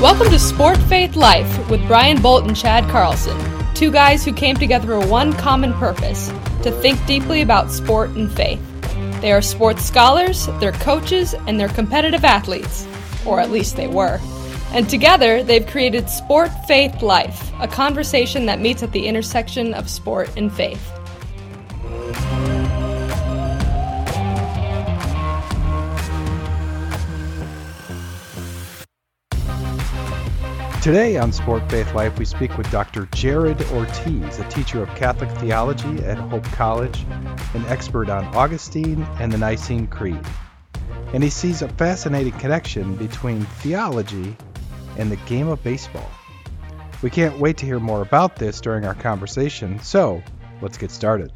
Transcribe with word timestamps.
Welcome 0.00 0.30
to 0.30 0.38
Sport 0.38 0.78
Faith 0.78 1.14
Life 1.14 1.68
with 1.68 1.86
Brian 1.86 2.22
Bolt 2.22 2.46
and 2.46 2.56
Chad 2.56 2.88
Carlson, 2.88 3.36
two 3.74 3.92
guys 3.92 4.24
who 4.24 4.32
came 4.32 4.56
together 4.56 4.86
for 4.86 5.06
one 5.06 5.34
common 5.34 5.74
purpose 5.74 6.28
to 6.62 6.70
think 6.80 7.04
deeply 7.04 7.42
about 7.42 7.70
sport 7.70 8.08
and 8.12 8.32
faith. 8.32 8.62
They 9.20 9.30
are 9.30 9.42
sports 9.42 9.84
scholars, 9.84 10.48
they're 10.58 10.72
coaches, 10.72 11.34
and 11.46 11.60
they're 11.60 11.68
competitive 11.68 12.24
athletes, 12.24 12.86
or 13.26 13.40
at 13.40 13.50
least 13.50 13.76
they 13.76 13.88
were. 13.88 14.18
And 14.72 14.88
together, 14.88 15.42
they've 15.42 15.66
created 15.66 16.08
Sport 16.08 16.50
Faith 16.66 17.02
Life, 17.02 17.52
a 17.60 17.68
conversation 17.68 18.46
that 18.46 18.58
meets 18.58 18.82
at 18.82 18.92
the 18.92 19.06
intersection 19.06 19.74
of 19.74 19.90
sport 19.90 20.34
and 20.34 20.50
faith. 20.50 20.90
Today 30.82 31.18
on 31.18 31.30
Sport 31.30 31.70
Faith 31.70 31.92
Life, 31.92 32.18
we 32.18 32.24
speak 32.24 32.56
with 32.56 32.70
Dr. 32.70 33.04
Jared 33.12 33.60
Ortiz, 33.64 34.38
a 34.38 34.48
teacher 34.48 34.82
of 34.82 34.88
Catholic 34.96 35.30
theology 35.32 36.02
at 36.04 36.16
Hope 36.16 36.44
College, 36.52 37.04
an 37.52 37.66
expert 37.66 38.08
on 38.08 38.24
Augustine 38.34 39.02
and 39.18 39.30
the 39.30 39.36
Nicene 39.36 39.86
Creed. 39.86 40.24
And 41.12 41.22
he 41.22 41.28
sees 41.28 41.60
a 41.60 41.68
fascinating 41.68 42.32
connection 42.38 42.96
between 42.96 43.42
theology 43.42 44.34
and 44.96 45.12
the 45.12 45.16
game 45.16 45.48
of 45.48 45.62
baseball. 45.62 46.10
We 47.02 47.10
can't 47.10 47.38
wait 47.38 47.58
to 47.58 47.66
hear 47.66 47.78
more 47.78 48.00
about 48.00 48.36
this 48.36 48.58
during 48.58 48.86
our 48.86 48.94
conversation, 48.94 49.80
so 49.80 50.22
let's 50.62 50.78
get 50.78 50.90
started. 50.90 51.30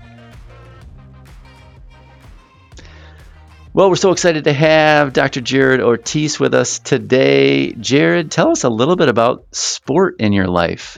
Well, 3.76 3.90
we're 3.90 3.96
so 3.96 4.12
excited 4.12 4.44
to 4.44 4.52
have 4.52 5.12
Dr. 5.12 5.40
Jared 5.40 5.80
Ortiz 5.80 6.38
with 6.38 6.54
us 6.54 6.78
today. 6.78 7.72
Jared, 7.72 8.30
tell 8.30 8.52
us 8.52 8.62
a 8.62 8.68
little 8.68 8.94
bit 8.94 9.08
about 9.08 9.52
sport 9.52 10.14
in 10.20 10.32
your 10.32 10.46
life. 10.46 10.96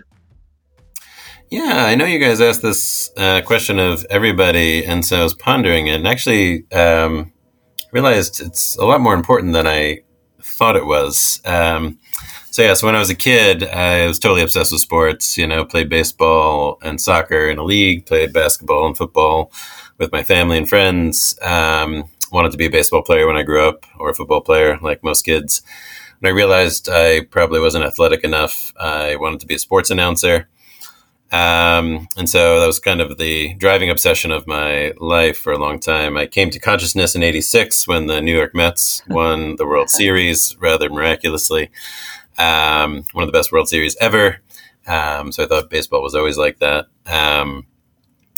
Yeah, 1.51 1.87
I 1.87 1.95
know 1.95 2.05
you 2.05 2.19
guys 2.19 2.43
asked 2.43 2.61
this 2.61 3.11
uh, 3.17 3.41
question 3.41 3.79
of 3.79 4.05
everybody, 4.11 4.85
and 4.85 5.03
so 5.03 5.19
I 5.19 5.23
was 5.23 5.33
pondering 5.33 5.87
it 5.87 5.95
and 5.95 6.07
actually 6.07 6.71
um, 6.71 7.33
realized 7.93 8.43
it's 8.43 8.77
a 8.77 8.85
lot 8.85 9.01
more 9.01 9.15
important 9.15 9.55
than 9.55 9.67
I 9.67 10.01
thought 10.43 10.77
it 10.77 10.85
was. 10.85 11.41
Um, 11.47 11.99
so, 12.51 12.61
yeah, 12.61 12.75
so 12.75 12.87
when 12.87 12.95
I 12.95 12.99
was 12.99 13.09
a 13.09 13.15
kid, 13.15 13.65
I 13.65 14.07
was 14.07 14.19
totally 14.19 14.43
obsessed 14.43 14.73
with 14.73 14.83
sports, 14.83 15.39
you 15.39 15.47
know, 15.47 15.65
played 15.65 15.89
baseball 15.89 16.77
and 16.83 17.01
soccer 17.01 17.49
in 17.49 17.57
a 17.57 17.65
league, 17.65 18.05
played 18.05 18.35
basketball 18.35 18.87
and 18.87 18.95
football 18.95 19.51
with 19.97 20.13
my 20.13 20.23
family 20.23 20.59
and 20.59 20.69
friends. 20.69 21.39
Um, 21.41 22.11
wanted 22.31 22.53
to 22.53 22.59
be 22.59 22.67
a 22.67 22.71
baseball 22.71 23.03
player 23.03 23.27
when 23.27 23.37
I 23.37 23.43
grew 23.43 23.67
up 23.67 23.87
or 23.99 24.11
a 24.11 24.15
football 24.15 24.41
player, 24.41 24.79
like 24.83 25.03
most 25.03 25.23
kids. 25.23 25.63
When 26.21 26.33
I 26.33 26.35
realized 26.35 26.89
I 26.91 27.25
probably 27.25 27.61
wasn't 27.61 27.85
athletic 27.85 28.25
enough, 28.25 28.73
I 28.79 29.17
wanted 29.17 29.41
to 29.41 29.47
be 29.47 29.55
a 29.55 29.59
sports 29.59 29.91
announcer. 29.91 30.49
Um, 31.33 32.09
and 32.17 32.29
so 32.29 32.61
that 32.61 32.67
was 32.67 32.79
kind 32.79 33.01
of 33.01 33.19
the 33.19 33.55
driving 33.55 33.91
obsession 33.91 34.31
of 34.31 34.47
my 34.47 34.93
life 34.99 35.39
for 35.39 35.53
a 35.53 35.59
long 35.59 35.81
time. 35.81 36.17
I 36.17 36.27
came 36.27 36.51
to 36.51 36.61
consciousness 36.61 37.17
in 37.17 37.23
86 37.23 37.89
when 37.89 38.07
the 38.07 38.21
New 38.21 38.35
York 38.35 38.55
Mets 38.55 39.03
won 39.09 39.57
the 39.57 39.67
World 39.67 39.91
Series 39.91 40.57
rather 40.59 40.89
miraculously. 40.89 41.71
Um, 42.39 43.05
one 43.13 43.25
of 43.25 43.29
the 43.29 43.37
best 43.37 43.51
World 43.51 43.69
Series 43.69 43.97
ever. 44.01 44.41
Um, 44.87 45.33
so 45.33 45.45
I 45.45 45.47
thought 45.49 45.71
baseball 45.71 46.03
was 46.03 46.15
always 46.15 46.39
like 46.39 46.61
that. 46.61 46.87
Um, 47.07 47.67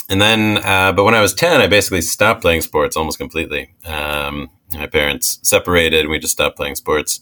and 0.08 0.20
then, 0.20 0.58
uh, 0.64 0.92
but 0.92 1.04
when 1.04 1.14
I 1.14 1.20
was 1.20 1.34
10, 1.34 1.60
I 1.60 1.66
basically 1.66 2.00
stopped 2.00 2.40
playing 2.40 2.62
sports 2.62 2.96
almost 2.96 3.18
completely. 3.18 3.74
Um, 3.84 4.50
my 4.72 4.86
parents 4.86 5.38
separated 5.42 6.00
and 6.00 6.10
we 6.10 6.18
just 6.18 6.32
stopped 6.32 6.56
playing 6.56 6.76
sports. 6.76 7.20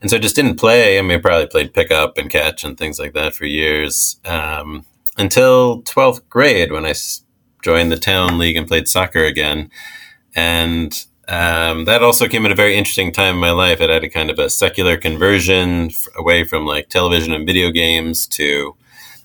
And 0.00 0.10
so 0.10 0.16
I 0.16 0.20
just 0.20 0.34
didn't 0.36 0.56
play. 0.56 0.98
I 0.98 1.02
mean, 1.02 1.18
I 1.18 1.20
probably 1.20 1.46
played 1.46 1.74
pickup 1.74 2.18
and 2.18 2.30
catch 2.30 2.64
and 2.64 2.76
things 2.76 2.98
like 2.98 3.12
that 3.12 3.34
for 3.34 3.44
years 3.44 4.18
um, 4.24 4.86
until 5.18 5.82
12th 5.82 6.28
grade 6.28 6.72
when 6.72 6.86
I 6.86 6.94
joined 7.62 7.92
the 7.92 7.98
town 7.98 8.38
league 8.38 8.56
and 8.56 8.66
played 8.66 8.88
soccer 8.88 9.24
again. 9.24 9.70
And 10.34 10.92
um, 11.28 11.84
that 11.84 12.02
also 12.02 12.26
came 12.26 12.44
at 12.44 12.52
a 12.52 12.56
very 12.56 12.76
interesting 12.76 13.12
time 13.12 13.34
in 13.34 13.40
my 13.40 13.50
life. 13.50 13.80
It 13.80 13.90
had 13.90 14.02
a 14.02 14.08
kind 14.08 14.30
of 14.30 14.38
a 14.38 14.50
secular 14.50 14.96
conversion 14.96 15.90
away 16.16 16.44
from 16.44 16.66
like 16.66 16.88
television 16.88 17.32
and 17.32 17.46
video 17.46 17.70
games 17.70 18.26
to 18.28 18.74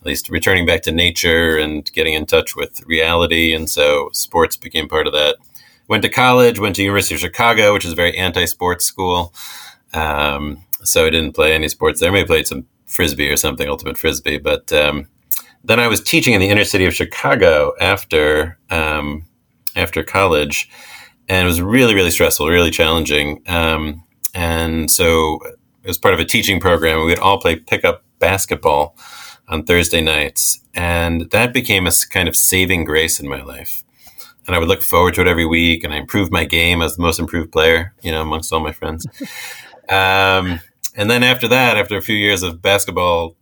at 0.06 0.10
least 0.10 0.30
returning 0.30 0.68
back 0.68 0.84
to 0.84 0.92
nature 0.92 1.58
and 1.58 1.92
getting 1.94 2.14
in 2.14 2.28
touch 2.28 2.56
with 2.56 2.86
reality. 2.86 3.56
And 3.56 3.68
so 3.68 4.12
sports 4.14 4.56
became 4.56 4.88
part 4.88 5.08
of 5.08 5.14
that. 5.14 5.38
Went 5.88 6.04
to 6.04 6.10
college, 6.10 6.60
went 6.60 6.76
to 6.76 6.84
University 6.84 7.16
of 7.16 7.22
Chicago, 7.22 7.74
which 7.74 7.86
is 7.86 7.94
a 7.94 7.96
very 7.96 8.16
anti-sports 8.16 8.86
school. 8.86 9.34
Um, 9.94 10.64
so 10.84 11.08
I 11.08 11.10
didn't 11.10 11.34
play 11.34 11.54
any 11.54 11.68
sports 11.70 12.00
there. 12.00 12.12
Maybe 12.12 12.28
played 12.28 12.46
some 12.46 12.68
frisbee 12.86 13.32
or 13.32 13.36
something, 13.36 13.68
ultimate 13.68 13.98
frisbee. 13.98 14.38
But 14.38 14.72
um, 14.72 15.08
then 15.64 15.80
I 15.80 15.88
was 15.88 16.02
teaching 16.02 16.36
in 16.36 16.40
the 16.40 16.50
inner 16.50 16.66
city 16.66 16.86
of 16.86 16.94
Chicago 16.94 17.74
after 17.82 18.60
um, 18.70 19.26
after 19.76 20.04
college, 20.04 20.70
and 21.28 21.46
it 21.46 21.48
was 21.48 21.62
really 21.62 21.96
really 21.96 22.12
stressful, 22.12 22.48
really 22.48 22.72
challenging. 22.72 23.42
Um, 23.48 24.04
and 24.36 24.92
so 24.92 25.40
it 25.84 25.88
was 25.88 25.98
part 25.98 26.14
of 26.14 26.20
a 26.20 26.26
teaching 26.26 26.60
program. 26.60 27.00
We 27.00 27.06
would 27.06 27.20
all 27.20 27.40
play 27.40 27.56
pickup 27.56 28.04
basketball 28.20 28.96
on 29.48 29.64
Thursday 29.64 30.02
nights. 30.02 30.62
And 30.74 31.30
that 31.32 31.54
became 31.54 31.88
a 31.88 31.92
kind 32.10 32.28
of 32.28 32.36
saving 32.36 32.86
grace 32.86 33.20
in 33.20 33.28
my 33.28 33.42
life. 33.42 33.84
And 34.48 34.56
I 34.56 34.60
would 34.60 34.68
look 34.68 34.84
forward 34.84 35.16
to 35.16 35.22
it 35.22 35.28
every 35.28 35.46
week, 35.46 35.84
and 35.84 35.94
I 35.94 35.98
improved 35.98 36.32
my 36.32 36.46
game 36.46 36.82
as 36.82 36.96
the 36.96 37.02
most 37.02 37.20
improved 37.20 37.52
player, 37.52 37.94
you 38.04 38.12
know, 38.12 38.22
amongst 38.22 38.54
all 38.54 38.60
my 38.60 38.72
friends. 38.72 39.08
um, 39.90 40.60
and 40.96 41.10
then 41.10 41.24
after 41.24 41.48
that, 41.48 41.78
after 41.78 41.98
a 41.98 42.02
few 42.02 42.16
years 42.16 42.44
of 42.44 42.62
basketball, 42.62 43.36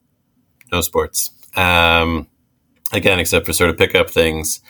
no 0.71 0.81
sports. 0.81 1.31
Um, 1.55 2.27
again, 2.93 3.19
except 3.19 3.45
for 3.45 3.53
sort 3.53 3.69
of 3.69 3.77
pick 3.77 3.95
up 3.95 4.09
things 4.09 4.61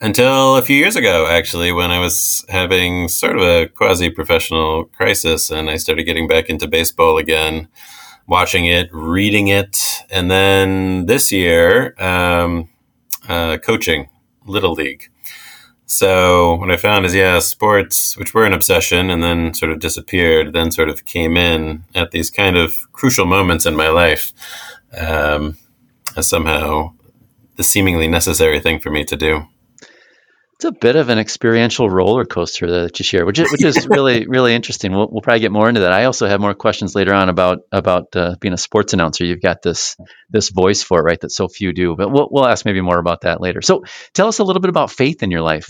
until 0.00 0.56
a 0.56 0.62
few 0.62 0.76
years 0.76 0.96
ago, 0.96 1.26
actually, 1.26 1.72
when 1.72 1.90
I 1.90 1.98
was 1.98 2.44
having 2.48 3.08
sort 3.08 3.36
of 3.36 3.42
a 3.42 3.68
quasi 3.68 4.10
professional 4.10 4.84
crisis 4.84 5.50
and 5.50 5.70
I 5.70 5.76
started 5.76 6.04
getting 6.04 6.28
back 6.28 6.50
into 6.50 6.68
baseball 6.68 7.16
again 7.16 7.68
watching 8.26 8.66
it, 8.66 8.88
reading 8.92 9.48
it, 9.48 10.02
and 10.10 10.30
then 10.30 11.06
this 11.06 11.30
year, 11.32 11.94
um, 11.98 12.68
uh, 13.28 13.58
coaching 13.58 14.08
Little 14.46 14.72
League. 14.72 15.08
So 15.86 16.54
what 16.56 16.70
I 16.70 16.76
found 16.76 17.04
is, 17.04 17.14
yeah, 17.14 17.38
sports, 17.40 18.16
which 18.16 18.32
were 18.32 18.44
an 18.44 18.52
obsession 18.52 19.10
and 19.10 19.22
then 19.22 19.54
sort 19.54 19.70
of 19.70 19.80
disappeared, 19.80 20.52
then 20.52 20.70
sort 20.70 20.88
of 20.88 21.04
came 21.04 21.36
in 21.36 21.84
at 21.94 22.10
these 22.10 22.30
kind 22.30 22.56
of 22.56 22.74
crucial 22.92 23.26
moments 23.26 23.66
in 23.66 23.76
my 23.76 23.88
life 23.88 24.32
um, 24.98 25.58
as 26.16 26.28
somehow 26.28 26.92
the 27.56 27.62
seemingly 27.62 28.08
necessary 28.08 28.60
thing 28.60 28.80
for 28.80 28.90
me 28.90 29.04
to 29.04 29.16
do 29.16 29.46
it's 30.54 30.64
a 30.64 30.72
bit 30.72 30.94
of 30.94 31.08
an 31.08 31.18
experiential 31.18 31.90
roller 31.90 32.24
coaster 32.24 32.82
that 32.82 32.98
you 32.98 33.04
share, 33.04 33.26
which 33.26 33.38
is, 33.40 33.50
which 33.50 33.64
is 33.64 33.88
really 33.88 34.26
really 34.28 34.54
interesting. 34.54 34.92
We'll, 34.92 35.08
we'll 35.10 35.20
probably 35.20 35.40
get 35.40 35.52
more 35.52 35.68
into 35.68 35.80
that. 35.80 35.92
I 35.92 36.04
also 36.04 36.28
have 36.28 36.40
more 36.40 36.54
questions 36.54 36.94
later 36.94 37.12
on 37.12 37.28
about 37.28 37.60
about 37.72 38.14
uh, 38.14 38.36
being 38.40 38.54
a 38.54 38.58
sports 38.58 38.92
announcer. 38.92 39.24
You've 39.24 39.42
got 39.42 39.62
this 39.62 39.96
this 40.30 40.50
voice 40.50 40.82
for 40.82 41.00
it, 41.00 41.02
right? 41.02 41.20
That 41.20 41.30
so 41.30 41.48
few 41.48 41.72
do. 41.72 41.96
But 41.96 42.10
we'll 42.10 42.28
we'll 42.30 42.46
ask 42.46 42.64
maybe 42.64 42.80
more 42.80 42.98
about 42.98 43.22
that 43.22 43.40
later. 43.40 43.62
So 43.62 43.84
tell 44.12 44.28
us 44.28 44.38
a 44.38 44.44
little 44.44 44.62
bit 44.62 44.70
about 44.70 44.90
faith 44.92 45.22
in 45.22 45.30
your 45.30 45.42
life. 45.42 45.68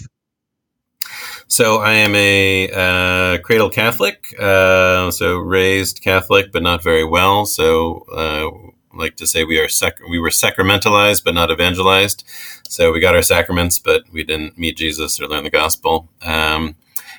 So 1.46 1.78
I 1.78 1.92
am 1.92 2.14
a 2.14 2.70
uh, 2.70 3.38
cradle 3.42 3.70
Catholic, 3.70 4.24
uh, 4.38 5.10
so 5.10 5.36
raised 5.36 6.02
Catholic, 6.02 6.52
but 6.52 6.62
not 6.62 6.82
very 6.82 7.04
well. 7.04 7.46
So 7.46 8.04
uh, 8.12 8.73
like 8.96 9.16
to 9.16 9.26
say 9.26 9.44
we 9.44 9.58
are 9.58 9.68
sac- 9.68 10.00
we 10.08 10.18
were 10.18 10.30
sacramentalized 10.30 11.24
but 11.24 11.34
not 11.34 11.50
evangelized. 11.50 12.24
So 12.68 12.92
we 12.92 13.00
got 13.00 13.14
our 13.14 13.22
sacraments, 13.22 13.78
but 13.78 14.04
we 14.10 14.24
didn't 14.24 14.58
meet 14.58 14.76
Jesus 14.76 15.20
or 15.20 15.28
learn 15.28 15.44
the 15.44 15.50
gospel. 15.50 16.08
Um, 16.22 16.76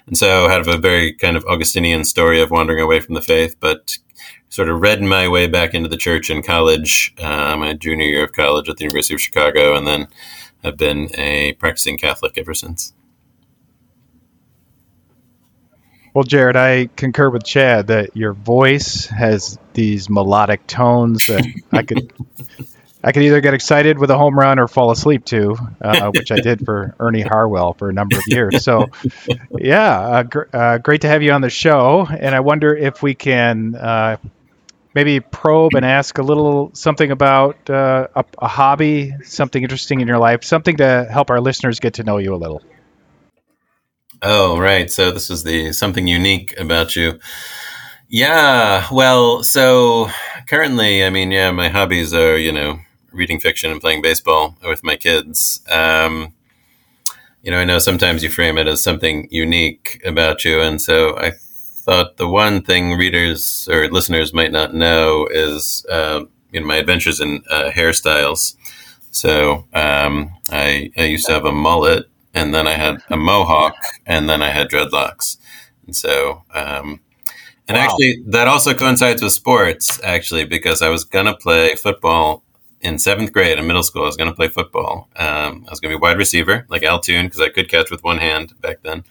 and 0.08 0.18
so 0.18 0.46
I 0.46 0.52
have 0.52 0.68
a 0.68 0.78
very 0.78 1.14
kind 1.14 1.36
of 1.36 1.46
Augustinian 1.46 2.04
story 2.04 2.42
of 2.42 2.52
wandering 2.52 2.80
away 2.80 3.00
from 3.00 3.16
the 3.16 3.22
faith, 3.22 3.56
but 3.60 3.98
sort 4.50 4.70
of 4.70 4.82
read 4.82 5.02
my 5.02 5.28
way 5.28 5.48
back 5.48 5.74
into 5.74 5.90
the 5.90 5.98
church 5.98 6.30
in 6.30 6.44
college, 6.44 7.14
uh, 7.20 7.56
my 7.58 7.74
junior 7.74 8.06
year 8.06 8.24
of 8.24 8.34
college 8.34 8.70
at 8.70 8.78
the 8.78 8.84
University 8.84 9.16
of 9.16 9.22
Chicago, 9.22 9.76
and 9.76 9.88
then 9.88 10.08
have 10.64 10.78
been 10.78 11.10
a 11.16 11.54
practicing 11.54 11.98
Catholic 11.98 12.38
ever 12.38 12.54
since. 12.54 12.94
Well, 16.16 16.24
Jared, 16.24 16.56
I 16.56 16.88
concur 16.96 17.30
with 17.30 17.44
Chad 17.44 17.88
that 17.88 18.16
your 18.16 18.32
voice 18.32 19.06
has 19.08 19.60
these 19.74 20.10
melodic 20.10 20.66
tones 20.66 21.26
that 21.26 21.46
I 21.74 21.84
could 21.84 22.14
I 23.04 23.12
could 23.12 23.22
either 23.24 23.42
get 23.42 23.54
excited 23.54 24.00
with 24.00 24.10
a 24.10 24.18
home 24.18 24.40
run 24.40 24.58
or 24.58 24.70
fall 24.70 24.92
asleep 24.92 25.26
to, 25.26 25.58
uh, 25.82 26.12
which 26.12 26.32
I 26.32 26.38
did 26.38 26.64
for 26.64 26.96
Ernie 27.02 27.22
Harwell 27.22 27.74
for 27.74 27.90
a 27.90 27.94
number 27.94 28.16
of 28.18 28.24
years. 28.28 28.64
So, 28.64 28.88
yeah, 29.60 30.00
uh, 30.00 30.24
gr- 30.24 30.44
uh, 30.54 30.78
great 30.78 31.02
to 31.02 31.10
have 31.10 31.22
you 31.22 31.34
on 31.34 31.42
the 31.42 31.50
show. 31.50 32.08
And 32.10 32.34
I 32.34 32.40
wonder 32.40 32.74
if 32.74 33.04
we 33.04 33.14
can 33.14 33.76
uh, 33.76 34.16
maybe 34.94 35.20
probe 35.20 35.76
and 35.76 35.86
ask 35.86 36.18
a 36.18 36.24
little 36.24 36.72
something 36.74 37.12
about 37.12 37.70
uh, 37.70 38.08
a, 38.16 38.24
a 38.40 38.48
hobby, 38.48 39.14
something 39.26 39.62
interesting 39.62 40.00
in 40.00 40.08
your 40.08 40.18
life, 40.20 40.46
something 40.46 40.78
to 40.78 41.10
help 41.12 41.30
our 41.30 41.42
listeners 41.42 41.82
get 41.82 41.96
to 41.96 42.04
know 42.04 42.20
you 42.20 42.34
a 42.34 42.38
little. 42.38 42.62
Oh, 44.28 44.58
right. 44.58 44.90
So 44.90 45.12
this 45.12 45.30
is 45.30 45.44
the 45.44 45.72
something 45.72 46.08
unique 46.08 46.56
about 46.58 46.96
you. 46.96 47.20
Yeah, 48.10 48.88
well, 48.92 49.44
so 49.44 50.10
currently, 50.48 51.06
I 51.06 51.10
mean, 51.12 51.32
yeah, 51.32 51.52
my 51.52 51.70
hobbies 51.70 52.14
are, 52.14 52.38
you 52.38 52.52
know, 52.52 52.80
reading 53.12 53.40
fiction 53.40 53.72
and 53.72 53.82
playing 53.82 54.02
baseball 54.02 54.58
with 54.64 54.84
my 54.84 54.96
kids. 54.96 55.62
Um, 55.70 56.34
you 57.44 57.52
know, 57.52 57.60
I 57.60 57.66
know 57.66 57.80
sometimes 57.80 58.24
you 58.24 58.30
frame 58.30 58.58
it 58.58 58.68
as 58.68 58.84
something 58.84 59.28
unique 59.32 60.02
about 60.06 60.44
you. 60.46 60.62
And 60.62 60.82
so 60.82 61.18
I 61.18 61.32
thought 61.32 62.18
the 62.18 62.28
one 62.28 62.62
thing 62.64 62.94
readers 62.94 63.68
or 63.72 63.88
listeners 63.90 64.34
might 64.34 64.52
not 64.52 64.74
know 64.74 65.28
is, 65.30 65.86
uh, 65.90 66.24
you 66.52 66.60
know, 66.60 66.66
my 66.66 66.78
adventures 66.78 67.20
in 67.22 67.44
uh, 67.52 67.70
hairstyles. 67.70 68.56
So 69.12 69.66
um, 69.74 70.32
I, 70.50 70.92
I 70.98 71.04
used 71.04 71.28
to 71.28 71.34
have 71.34 71.46
a 71.46 71.52
mullet, 71.52 72.06
and 72.36 72.54
then 72.54 72.68
I 72.68 72.74
had 72.74 73.02
a 73.10 73.18
mohawk, 73.18 73.76
and 74.06 74.30
then 74.30 74.44
I 74.44 74.50
had 74.50 74.70
dreadlocks. 74.70 75.38
And 75.86 75.96
so, 75.96 76.44
um, 76.54 77.00
and 77.68 77.78
wow. 77.78 77.84
actually, 77.84 78.24
that 78.28 78.48
also 78.48 78.76
coincides 78.76 79.24
with 79.24 79.32
sports, 79.32 80.00
actually, 80.04 80.46
because 80.46 80.84
I 80.84 80.90
was 80.90 81.04
going 81.04 81.26
to 81.26 81.36
play 81.36 81.76
football 81.76 82.44
in 82.82 83.00
seventh 83.00 83.32
grade 83.32 83.58
in 83.58 83.66
middle 83.66 83.82
school. 83.82 84.04
I 84.04 84.08
was 84.08 84.18
going 84.18 84.30
to 84.30 84.36
play 84.36 84.50
football. 84.50 85.10
Um, 85.16 85.66
I 85.68 85.72
was 85.72 85.80
going 85.80 85.92
to 85.92 85.98
be 85.98 86.02
wide 86.02 86.18
receiver, 86.18 86.66
like 86.70 86.84
Al 86.84 87.00
Toon, 87.00 87.26
because 87.26 87.42
I 87.42 87.50
could 87.50 87.70
catch 87.70 87.90
with 87.90 88.04
one 88.04 88.20
hand 88.20 88.54
back 88.62 88.84
then. 88.84 89.04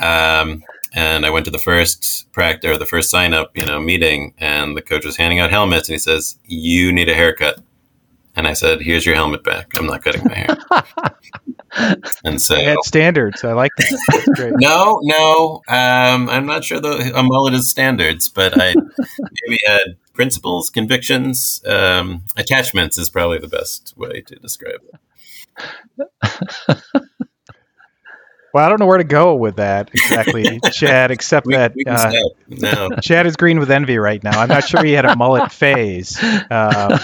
Um, 0.00 0.62
and 0.94 1.26
I 1.26 1.30
went 1.30 1.44
to 1.46 1.50
the 1.50 1.58
first 1.58 2.30
practice 2.32 2.70
or 2.70 2.78
the 2.78 2.86
first 2.86 3.10
sign 3.10 3.34
up, 3.34 3.56
you 3.56 3.66
know, 3.66 3.80
meeting, 3.80 4.32
and 4.38 4.76
the 4.76 4.82
coach 4.82 5.04
was 5.04 5.16
handing 5.16 5.40
out 5.40 5.50
helmets, 5.50 5.88
and 5.88 5.94
he 5.94 5.98
says, 5.98 6.38
"You 6.46 6.92
need 6.92 7.08
a 7.08 7.14
haircut." 7.14 7.58
And 8.36 8.46
I 8.46 8.52
said, 8.52 8.80
"Here's 8.80 9.06
your 9.06 9.14
helmet 9.14 9.44
back. 9.44 9.70
I'm 9.78 9.86
not 9.86 10.02
cutting 10.02 10.24
my 10.24 10.34
hair." 10.34 10.56
and 12.24 12.40
so 12.40 12.56
I 12.56 12.62
had 12.62 12.78
standards. 12.84 13.44
I 13.44 13.52
like 13.52 13.72
that. 13.76 14.54
no, 14.60 15.00
no, 15.02 15.62
um, 15.68 16.28
I'm 16.28 16.46
not 16.46 16.64
sure 16.64 16.80
the 16.80 17.12
a 17.14 17.22
mullet 17.22 17.54
is 17.54 17.70
standards, 17.70 18.28
but 18.28 18.60
I 18.60 18.74
maybe 19.46 19.58
had 19.66 19.96
principles, 20.12 20.70
convictions, 20.70 21.62
um, 21.66 22.22
attachments 22.36 22.98
is 22.98 23.10
probably 23.10 23.38
the 23.38 23.48
best 23.48 23.94
way 23.96 24.20
to 24.22 24.36
describe 24.36 24.80
it. 24.92 25.00
Well, 28.54 28.64
I 28.64 28.68
don't 28.68 28.78
know 28.78 28.86
where 28.86 28.98
to 28.98 29.04
go 29.04 29.34
with 29.34 29.56
that 29.56 29.90
exactly, 29.92 30.60
Chad. 30.72 31.10
Except 31.10 31.44
we, 31.44 31.54
that 31.54 31.74
we 31.74 31.84
uh, 31.86 32.12
no. 32.46 32.90
Chad 33.02 33.26
is 33.26 33.34
green 33.34 33.58
with 33.58 33.68
envy 33.68 33.98
right 33.98 34.22
now. 34.22 34.40
I'm 34.40 34.48
not 34.48 34.68
sure 34.68 34.84
he 34.84 34.92
had 34.92 35.04
a 35.04 35.16
mullet 35.16 35.50
phase 35.52 36.22
uh, 36.22 37.00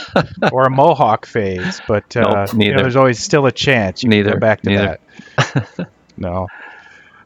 or 0.53 0.67
a 0.67 0.71
mohawk 0.71 1.27
phase, 1.27 1.81
but 1.89 2.17
uh, 2.17 2.47
nope, 2.53 2.63
you 2.63 2.73
know, 2.73 2.83
there's 2.83 2.95
always 2.95 3.19
still 3.19 3.47
a 3.47 3.53
chance 3.53 4.05
you 4.05 4.09
neither, 4.09 4.31
can 4.31 4.39
go 4.39 4.41
back 4.41 4.61
to 4.61 4.71
neither. 4.71 4.99
that. 5.37 5.91
no. 6.17 6.47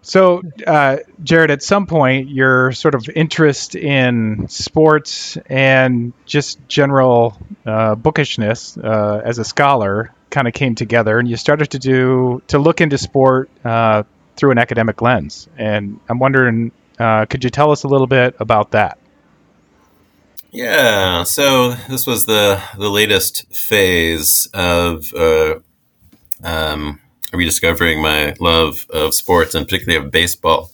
So, 0.00 0.40
uh, 0.66 0.98
Jared, 1.22 1.50
at 1.50 1.62
some 1.62 1.86
point, 1.86 2.30
your 2.30 2.72
sort 2.72 2.94
of 2.94 3.06
interest 3.14 3.74
in 3.74 4.48
sports 4.48 5.36
and 5.50 6.14
just 6.24 6.66
general 6.66 7.36
uh, 7.66 7.94
bookishness 7.94 8.78
uh, 8.78 9.20
as 9.22 9.38
a 9.38 9.44
scholar 9.44 10.14
kind 10.30 10.48
of 10.48 10.54
came 10.54 10.74
together, 10.74 11.18
and 11.18 11.28
you 11.28 11.36
started 11.36 11.70
to 11.70 11.78
do 11.78 12.42
to 12.48 12.58
look 12.58 12.80
into 12.80 12.98
sport 12.98 13.50
uh, 13.64 14.02
through 14.36 14.50
an 14.50 14.58
academic 14.58 15.00
lens. 15.02 15.48
And 15.56 16.00
I'm 16.08 16.18
wondering, 16.18 16.72
uh, 16.98 17.26
could 17.26 17.44
you 17.44 17.50
tell 17.50 17.70
us 17.70 17.84
a 17.84 17.88
little 17.88 18.06
bit 18.06 18.34
about 18.38 18.72
that? 18.72 18.98
Yeah, 20.50 21.24
so 21.24 21.72
this 21.88 22.06
was 22.06 22.26
the 22.26 22.62
the 22.78 22.88
latest 22.88 23.52
phase 23.52 24.48
of 24.54 25.12
uh, 25.12 25.56
um, 26.44 27.00
rediscovering 27.32 28.00
my 28.00 28.36
love 28.38 28.86
of 28.90 29.14
sports 29.14 29.56
and 29.56 29.66
particularly 29.66 30.04
of 30.04 30.12
baseball. 30.12 30.70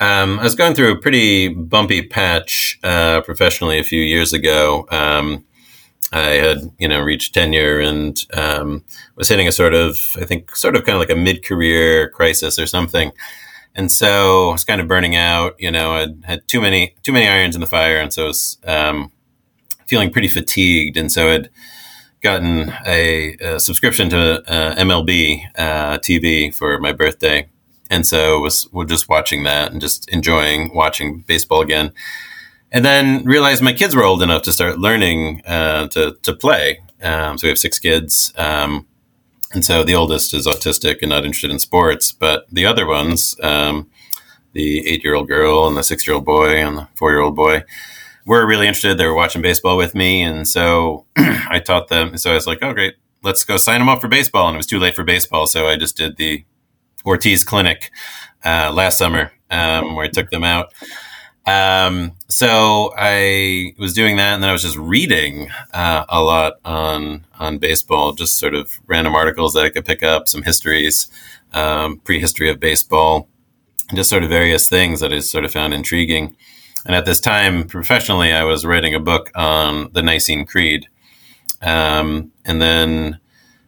Um, 0.00 0.40
I 0.40 0.42
was 0.42 0.56
going 0.56 0.74
through 0.74 0.92
a 0.92 1.00
pretty 1.00 1.48
bumpy 1.48 2.02
patch 2.02 2.80
uh, 2.82 3.20
professionally 3.20 3.78
a 3.78 3.84
few 3.84 4.02
years 4.02 4.32
ago. 4.32 4.88
Um, 4.90 5.44
I 6.14 6.34
had, 6.34 6.70
you 6.78 6.86
know, 6.86 7.00
reached 7.00 7.34
tenure 7.34 7.80
and 7.80 8.24
um, 8.34 8.84
was 9.16 9.28
hitting 9.28 9.48
a 9.48 9.52
sort 9.52 9.74
of, 9.74 10.16
I 10.20 10.24
think, 10.24 10.54
sort 10.54 10.76
of 10.76 10.84
kind 10.84 10.94
of 10.94 11.00
like 11.00 11.10
a 11.10 11.20
mid-career 11.20 12.08
crisis 12.10 12.58
or 12.58 12.66
something. 12.66 13.12
And 13.74 13.90
so 13.90 14.50
I 14.50 14.52
was 14.52 14.64
kind 14.64 14.80
of 14.80 14.86
burning 14.86 15.16
out. 15.16 15.56
You 15.58 15.70
know, 15.72 15.92
I 15.92 16.06
had 16.24 16.46
too 16.46 16.60
many 16.60 16.94
too 17.02 17.12
many 17.12 17.26
irons 17.26 17.56
in 17.56 17.60
the 17.60 17.66
fire, 17.66 17.98
and 17.98 18.12
so 18.12 18.24
I 18.24 18.26
was 18.28 18.58
um, 18.64 19.12
feeling 19.86 20.12
pretty 20.12 20.28
fatigued. 20.28 20.96
And 20.96 21.10
so 21.10 21.28
I'd 21.28 21.50
gotten 22.20 22.72
a, 22.86 23.34
a 23.40 23.58
subscription 23.58 24.08
to 24.10 24.48
uh, 24.48 24.76
MLB 24.76 25.42
uh, 25.56 25.98
TV 25.98 26.54
for 26.54 26.78
my 26.78 26.92
birthday, 26.92 27.48
and 27.90 28.06
so 28.06 28.38
was 28.38 28.68
was 28.70 28.88
just 28.88 29.08
watching 29.08 29.42
that 29.42 29.72
and 29.72 29.80
just 29.80 30.08
enjoying 30.08 30.72
watching 30.72 31.24
baseball 31.26 31.60
again 31.60 31.92
and 32.74 32.84
then 32.84 33.24
realized 33.24 33.62
my 33.62 33.72
kids 33.72 33.94
were 33.94 34.02
old 34.02 34.20
enough 34.20 34.42
to 34.42 34.52
start 34.52 34.78
learning 34.80 35.40
uh, 35.46 35.86
to 35.88 36.18
to 36.22 36.34
play. 36.34 36.80
Um, 37.00 37.38
so 37.38 37.46
we 37.46 37.48
have 37.50 37.58
six 37.58 37.78
kids, 37.78 38.32
um, 38.36 38.86
and 39.52 39.64
so 39.64 39.84
the 39.84 39.94
oldest 39.94 40.34
is 40.34 40.46
autistic 40.46 40.96
and 41.00 41.10
not 41.10 41.24
interested 41.24 41.52
in 41.52 41.60
sports, 41.60 42.10
but 42.12 42.46
the 42.50 42.66
other 42.66 42.86
ones, 42.86 43.36
um, 43.42 43.88
the 44.54 44.86
eight 44.88 45.04
year 45.04 45.14
old 45.14 45.28
girl 45.28 45.68
and 45.68 45.76
the 45.76 45.84
six 45.84 46.06
year 46.06 46.16
old 46.16 46.24
boy 46.24 46.56
and 46.56 46.78
the 46.78 46.88
four 46.96 47.12
year 47.12 47.20
old 47.20 47.36
boy, 47.36 47.62
were 48.26 48.44
really 48.44 48.66
interested. 48.66 48.98
They 48.98 49.06
were 49.06 49.14
watching 49.14 49.40
baseball 49.40 49.76
with 49.76 49.94
me, 49.94 50.22
and 50.22 50.46
so 50.46 51.06
I 51.16 51.60
taught 51.64 51.88
them. 51.88 52.18
So 52.18 52.32
I 52.32 52.34
was 52.34 52.48
like, 52.48 52.58
"Oh, 52.60 52.74
great, 52.74 52.96
let's 53.22 53.44
go 53.44 53.56
sign 53.56 53.78
them 53.78 53.88
up 53.88 54.00
for 54.00 54.08
baseball." 54.08 54.48
And 54.48 54.56
it 54.56 54.58
was 54.58 54.66
too 54.66 54.80
late 54.80 54.96
for 54.96 55.04
baseball, 55.04 55.46
so 55.46 55.68
I 55.68 55.76
just 55.76 55.96
did 55.96 56.16
the 56.16 56.44
Ortiz 57.06 57.44
Clinic 57.44 57.92
uh, 58.44 58.72
last 58.74 58.98
summer, 58.98 59.30
um, 59.48 59.94
where 59.94 60.06
I 60.06 60.08
took 60.08 60.30
them 60.30 60.42
out. 60.42 60.72
Um, 61.46 62.12
so 62.28 62.92
I 62.96 63.74
was 63.78 63.92
doing 63.92 64.16
that, 64.16 64.34
and 64.34 64.42
then 64.42 64.50
I 64.50 64.52
was 64.52 64.62
just 64.62 64.78
reading 64.78 65.50
uh, 65.72 66.04
a 66.08 66.22
lot 66.22 66.54
on 66.64 67.26
on 67.38 67.58
baseball, 67.58 68.12
just 68.12 68.38
sort 68.38 68.54
of 68.54 68.80
random 68.86 69.14
articles 69.14 69.52
that 69.52 69.64
I 69.64 69.70
could 69.70 69.84
pick 69.84 70.02
up, 70.02 70.26
some 70.26 70.42
histories, 70.42 71.08
um, 71.52 71.98
prehistory 71.98 72.48
of 72.48 72.60
baseball, 72.60 73.28
just 73.94 74.08
sort 74.08 74.24
of 74.24 74.30
various 74.30 74.68
things 74.68 75.00
that 75.00 75.12
I 75.12 75.18
sort 75.18 75.44
of 75.44 75.52
found 75.52 75.74
intriguing. 75.74 76.34
And 76.86 76.94
at 76.94 77.04
this 77.04 77.20
time, 77.20 77.66
professionally, 77.66 78.32
I 78.32 78.44
was 78.44 78.64
writing 78.64 78.94
a 78.94 79.00
book 79.00 79.30
on 79.34 79.90
the 79.92 80.02
Nicene 80.02 80.46
Creed, 80.46 80.86
um, 81.60 82.32
and 82.44 82.60
then 82.60 83.20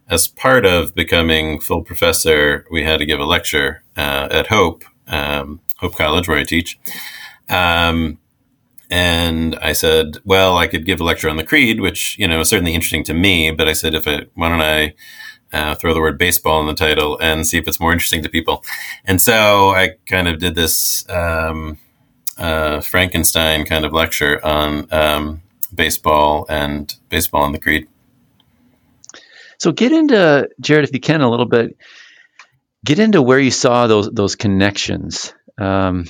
as 0.09 0.29
part 0.29 0.65
of 0.65 0.95
becoming 0.95 1.61
full 1.61 1.83
professor, 1.83 2.65
we 2.71 2.85
had 2.85 2.99
to 2.99 3.07
give 3.07 3.21
a 3.21 3.25
lecture 3.25 3.83
uh, 3.97 4.29
at 4.31 4.47
Hope 4.47 4.85
um, 5.09 5.61
Hope 5.79 5.95
College, 5.95 6.27
where 6.27 6.39
I 6.39 6.45
teach. 6.45 6.79
Um, 7.49 8.19
and 8.91 9.57
I 9.57 9.73
said, 9.73 10.19
well, 10.25 10.57
I 10.59 10.67
could 10.67 10.87
give 10.87 11.01
a 11.01 11.05
lecture 11.05 11.29
on 11.29 11.37
the 11.37 11.45
creed, 11.45 11.81
which, 11.81 12.19
you 12.19 12.29
know, 12.29 12.41
is 12.41 12.49
certainly 12.49 12.75
interesting 12.75 13.05
to 13.05 13.15
me. 13.15 13.51
But 13.51 13.69
I 13.69 13.73
said, 13.73 13.95
if 13.95 14.07
it, 14.07 14.31
why 14.35 14.49
don't 14.49 14.63
I 14.63 14.95
uh, 15.53 15.75
throw 15.75 15.93
the 15.93 16.01
word 16.01 16.19
baseball 16.19 16.61
in 16.61 16.67
the 16.67 16.75
title 16.75 17.19
and 17.19 17.47
see 17.47 17.59
if 17.59 17.67
it's 17.67 17.81
more 17.81 17.93
interesting 17.93 18.23
to 18.23 18.29
people? 18.29 18.65
And 19.05 19.21
so 19.21 19.71
I 19.71 19.97
kind 20.07 20.29
of 20.29 20.39
did 20.39 20.55
this 20.55 21.09
um, 21.09 21.79
uh, 22.39 22.81
Frankenstein 22.81 23.65
kind 23.65 23.85
of 23.85 23.93
lecture 23.93 24.45
on 24.45 24.87
um, 24.93 25.43
baseball 25.75 26.47
and 26.49 26.95
baseball 27.09 27.45
and 27.45 27.55
the 27.55 27.59
creed. 27.59 27.89
So 29.59 29.73
get 29.73 29.93
into 29.93 30.49
Jared, 30.61 30.85
if 30.85 30.93
you 30.93 31.01
can, 31.01 31.23
a 31.23 31.31
little 31.31 31.47
bit. 31.47 31.77
Get 32.85 32.99
into 32.99 33.21
where 33.21 33.41
you 33.41 33.51
saw 33.51 33.87
those 33.89 34.09
those 34.11 34.37
connections. 34.37 35.35
Um, 35.59 36.05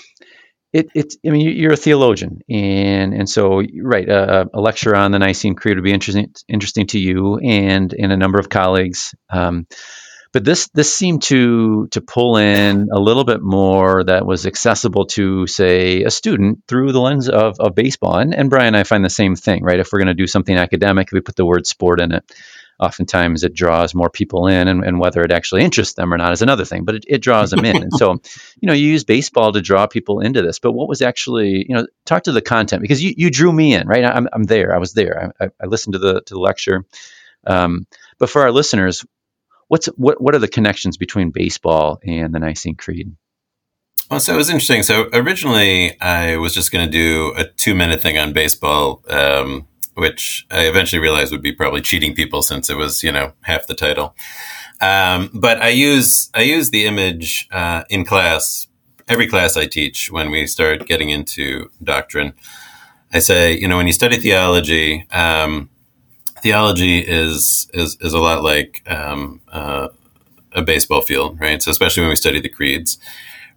it, 0.72 0.88
it's 0.94 1.16
I 1.26 1.30
mean 1.30 1.56
you're 1.56 1.72
a 1.72 1.76
theologian 1.76 2.40
and 2.48 3.14
and 3.14 3.28
so 3.28 3.62
right 3.82 4.08
a, 4.08 4.48
a, 4.52 4.60
lecture 4.60 4.94
on 4.94 5.12
the 5.12 5.18
Nicene 5.18 5.54
Creed 5.54 5.76
would 5.76 5.84
be 5.84 5.92
interesting 5.92 6.32
interesting 6.48 6.86
to 6.88 6.98
you 6.98 7.38
and 7.38 7.94
and 7.94 8.12
a 8.12 8.16
number 8.16 8.38
of 8.38 8.48
colleagues. 8.48 9.14
Um, 9.30 9.66
but 10.32 10.44
this 10.44 10.68
this 10.74 10.94
seemed 10.94 11.22
to 11.22 11.86
to 11.92 12.00
pull 12.02 12.36
in 12.36 12.88
a 12.92 12.98
little 12.98 13.24
bit 13.24 13.40
more 13.40 14.04
that 14.04 14.26
was 14.26 14.46
accessible 14.46 15.06
to 15.06 15.46
say 15.46 16.02
a 16.02 16.10
student 16.10 16.64
through 16.68 16.92
the 16.92 17.00
lens 17.00 17.30
of, 17.30 17.58
of 17.58 17.74
baseball 17.74 18.18
and, 18.18 18.34
and 18.34 18.50
Brian 18.50 18.74
I 18.74 18.82
find 18.82 19.04
the 19.04 19.08
same 19.08 19.34
thing 19.34 19.62
right 19.62 19.80
if 19.80 19.88
we're 19.92 20.00
going 20.00 20.08
to 20.08 20.14
do 20.14 20.26
something 20.26 20.54
academic 20.54 21.10
we 21.10 21.20
put 21.20 21.36
the 21.36 21.46
word 21.46 21.66
sport 21.66 22.00
in 22.00 22.12
it 22.12 22.24
oftentimes 22.78 23.42
it 23.42 23.54
draws 23.54 23.94
more 23.94 24.10
people 24.10 24.46
in 24.46 24.68
and, 24.68 24.84
and, 24.84 24.98
whether 24.98 25.22
it 25.22 25.32
actually 25.32 25.62
interests 25.62 25.94
them 25.94 26.12
or 26.12 26.18
not 26.18 26.32
is 26.32 26.42
another 26.42 26.64
thing 26.64 26.84
but 26.84 26.94
it, 26.94 27.04
it 27.08 27.22
draws 27.22 27.50
them 27.50 27.64
in. 27.64 27.76
And 27.76 27.92
so 27.92 28.12
you 28.60 28.66
know 28.66 28.72
you 28.72 28.88
use 28.88 29.04
baseball 29.04 29.52
to 29.52 29.60
draw 29.60 29.86
people 29.86 30.20
into 30.20 30.42
this 30.42 30.58
but 30.58 30.72
what 30.72 30.88
was 30.88 31.02
actually 31.02 31.66
you 31.68 31.74
know 31.74 31.86
talk 32.04 32.24
to 32.24 32.32
the 32.32 32.42
content 32.42 32.82
because 32.82 33.02
you, 33.02 33.14
you 33.16 33.30
drew 33.30 33.52
me 33.52 33.74
in 33.74 33.86
right? 33.86 34.04
I'm, 34.04 34.28
I'm 34.32 34.44
there. 34.44 34.74
I 34.74 34.78
was 34.78 34.92
there. 34.92 35.32
I, 35.40 35.50
I 35.60 35.66
listened 35.66 35.94
to 35.94 35.98
the 35.98 36.20
to 36.22 36.34
the 36.34 36.40
lecture. 36.40 36.84
Um, 37.46 37.86
but 38.18 38.28
for 38.28 38.42
our 38.42 38.50
listeners 38.50 39.04
what's 39.68 39.86
what 39.86 40.20
what 40.20 40.34
are 40.34 40.38
the 40.38 40.48
connections 40.48 40.96
between 40.96 41.30
baseball 41.30 42.00
and 42.04 42.34
the 42.34 42.38
nicene 42.38 42.76
creed? 42.76 43.14
Well, 44.10 44.20
so 44.20 44.34
it 44.34 44.36
was 44.36 44.50
interesting. 44.50 44.84
So 44.84 45.08
originally, 45.12 46.00
I 46.00 46.36
was 46.36 46.54
just 46.54 46.70
going 46.70 46.86
to 46.86 46.90
do 46.90 47.34
a 47.36 47.44
two-minute 47.44 48.00
thing 48.00 48.18
on 48.18 48.32
baseball, 48.32 49.02
um, 49.08 49.66
which 49.96 50.46
I 50.50 50.66
eventually 50.66 51.00
realized 51.00 51.32
would 51.32 51.42
be 51.42 51.52
probably 51.52 51.80
cheating 51.80 52.14
people 52.14 52.42
since 52.42 52.70
it 52.70 52.76
was, 52.76 53.02
you 53.02 53.10
know, 53.10 53.32
half 53.42 53.66
the 53.66 53.74
title. 53.74 54.14
Um, 54.80 55.30
but 55.32 55.60
I 55.60 55.68
use 55.68 56.30
I 56.34 56.42
use 56.42 56.70
the 56.70 56.84
image 56.84 57.48
uh, 57.50 57.84
in 57.88 58.04
class 58.04 58.68
every 59.08 59.26
class 59.26 59.56
I 59.56 59.66
teach 59.66 60.10
when 60.10 60.30
we 60.30 60.46
start 60.46 60.86
getting 60.86 61.10
into 61.10 61.70
doctrine. 61.82 62.34
I 63.12 63.20
say, 63.20 63.56
you 63.56 63.68
know, 63.68 63.76
when 63.76 63.86
you 63.86 63.92
study 63.92 64.16
theology, 64.18 65.06
um, 65.10 65.70
theology 66.42 66.98
is 66.98 67.70
is 67.72 67.96
is 68.00 68.12
a 68.12 68.18
lot 68.18 68.42
like 68.42 68.82
um, 68.90 69.40
uh, 69.50 69.88
a 70.52 70.62
baseball 70.62 71.00
field, 71.00 71.40
right? 71.40 71.62
So 71.62 71.70
especially 71.70 72.02
when 72.02 72.10
we 72.10 72.16
study 72.16 72.40
the 72.40 72.48
creeds, 72.48 72.98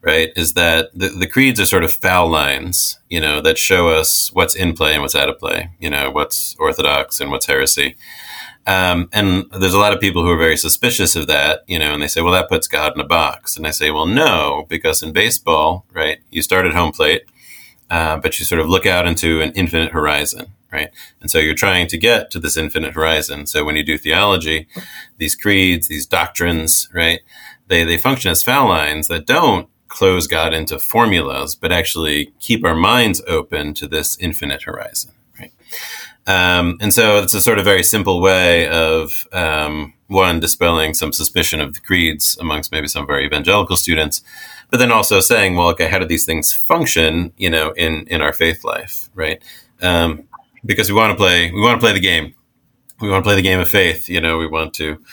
right? 0.02 0.32
Is 0.36 0.54
that 0.54 0.90
the, 0.94 1.10
the 1.10 1.28
creeds 1.28 1.60
are 1.60 1.66
sort 1.66 1.84
of 1.84 1.92
foul 1.92 2.30
lines, 2.30 3.00
you 3.10 3.20
know, 3.20 3.42
that 3.42 3.58
show 3.58 3.90
us 3.90 4.32
what's 4.34 4.56
in 4.56 4.74
play 4.74 4.94
and 4.94 5.02
what's 5.02 5.16
out 5.16 5.30
of 5.30 5.40
play, 5.40 5.72
you 5.80 5.90
know, 5.90 6.10
what's 6.10 6.56
orthodox 6.60 7.20
and 7.20 7.32
what's 7.32 7.48
heresy. 7.48 7.96
Um, 8.66 9.10
and 9.12 9.46
there's 9.52 9.74
a 9.74 9.80
lot 9.80 9.94
of 9.94 10.00
people 10.00 10.24
who 10.24 10.30
are 10.30 10.38
very 10.38 10.58
suspicious 10.58 11.16
of 11.16 11.28
that, 11.28 11.64
you 11.68 11.80
know, 11.80 11.94
and 11.94 12.04
they 12.04 12.08
say, 12.08 12.22
well, 12.22 12.34
that 12.34 12.50
puts 12.50 12.68
God 12.68 12.94
in 12.94 13.02
a 13.02 13.06
box. 13.06 13.58
And 13.58 13.66
I 13.66 13.72
say, 13.72 13.90
well, 13.90 14.06
no, 14.06 14.66
because 14.70 15.02
in 15.02 15.12
baseball, 15.12 15.86
right, 15.92 16.20
you 16.30 16.42
start 16.42 16.66
at 16.66 16.76
home 16.76 16.92
plate, 16.92 17.24
uh, 17.90 18.18
but 18.18 18.38
you 18.38 18.46
sort 18.46 18.62
of 18.62 18.70
look 18.70 18.86
out 18.86 19.08
into 19.08 19.42
an 19.42 19.52
infinite 19.54 19.92
horizon, 19.92 20.52
right? 20.72 20.92
And 21.20 21.32
so 21.32 21.40
you're 21.40 21.56
trying 21.56 21.88
to 21.88 21.98
get 21.98 22.30
to 22.32 22.40
this 22.40 22.58
infinite 22.58 22.94
horizon. 22.94 23.48
So 23.48 23.66
when 23.66 23.76
you 23.76 23.84
do 23.84 23.98
theology, 23.98 24.68
these 25.18 25.36
creeds, 25.36 25.88
these 25.88 26.06
doctrines, 26.06 26.90
right, 26.94 27.22
they, 27.68 27.84
they 27.84 27.98
function 27.98 28.30
as 28.30 28.44
foul 28.44 28.70
lines 28.70 29.08
that 29.08 29.26
don't 29.26 29.68
close 29.90 30.28
God 30.28 30.54
into 30.54 30.80
formulas, 30.80 31.56
but 31.56 31.72
actually 31.72 32.32
keep 32.40 32.64
our 32.64 32.76
minds 32.76 33.22
open 33.28 33.74
to 33.74 33.88
this 33.88 34.18
infinite 34.20 34.64
horizon, 34.64 35.12
right? 35.40 35.52
Um, 36.26 36.78
and 36.80 36.94
so 36.94 37.18
it's 37.18 37.34
a 37.34 37.42
sort 37.42 37.58
of 37.58 37.66
very 37.66 37.84
simple 37.84 38.22
way 38.22 38.68
of 38.70 39.28
um, 39.34 39.94
one 40.08 40.40
dispelling 40.40 40.94
some 40.94 41.12
suspicion 41.12 41.60
of 41.60 41.74
the 41.74 41.80
creeds 41.80 42.38
amongst 42.40 42.72
maybe 42.72 42.88
some 42.88 43.08
very 43.08 43.26
evangelical 43.26 43.76
students, 43.76 44.22
but 44.70 44.78
then 44.78 44.92
also 44.92 45.20
saying, 45.20 45.56
well, 45.56 45.70
okay, 45.70 45.88
how 45.88 46.00
do 46.00 46.06
these 46.06 46.26
things 46.26 46.54
function, 46.54 47.34
you 47.38 47.50
know, 47.50 47.72
in 47.72 48.06
in 48.08 48.22
our 48.22 48.32
faith 48.32 48.64
life, 48.64 49.10
right? 49.16 49.42
Um, 49.82 50.28
because 50.64 50.90
we 50.90 50.96
want 50.96 51.12
to 51.12 51.18
play, 51.18 51.52
we 51.52 51.62
want 51.62 51.80
to 51.80 51.84
play 51.84 51.94
the 51.94 52.00
game, 52.00 52.36
we 53.02 53.10
want 53.10 53.24
to 53.24 53.28
play 53.28 53.36
the 53.36 53.42
game 53.42 53.60
of 53.60 53.70
faith, 53.70 54.08
you 54.08 54.22
know, 54.22 54.38
we 54.38 54.48
want 54.48 54.74
to 54.76 55.04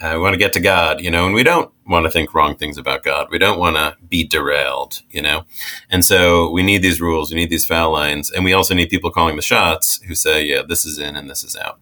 uh, 0.00 0.12
we 0.14 0.20
want 0.20 0.34
to 0.34 0.38
get 0.38 0.52
to 0.52 0.60
God, 0.60 1.00
you 1.00 1.10
know, 1.10 1.24
and 1.24 1.34
we 1.34 1.42
don't 1.42 1.72
want 1.86 2.04
to 2.04 2.10
think 2.10 2.34
wrong 2.34 2.56
things 2.56 2.76
about 2.76 3.02
God. 3.02 3.28
We 3.30 3.38
don't 3.38 3.58
want 3.58 3.76
to 3.76 3.96
be 4.08 4.26
derailed, 4.26 5.00
you 5.10 5.22
know? 5.22 5.44
And 5.88 6.04
so 6.04 6.50
we 6.50 6.62
need 6.62 6.82
these 6.82 7.00
rules, 7.00 7.30
we 7.30 7.36
need 7.36 7.50
these 7.50 7.64
foul 7.64 7.92
lines, 7.92 8.30
and 8.30 8.44
we 8.44 8.52
also 8.52 8.74
need 8.74 8.90
people 8.90 9.10
calling 9.10 9.36
the 9.36 9.42
shots 9.42 10.02
who 10.02 10.14
say, 10.14 10.44
yeah, 10.44 10.62
this 10.66 10.84
is 10.84 10.98
in 10.98 11.16
and 11.16 11.30
this 11.30 11.42
is 11.42 11.56
out. 11.56 11.80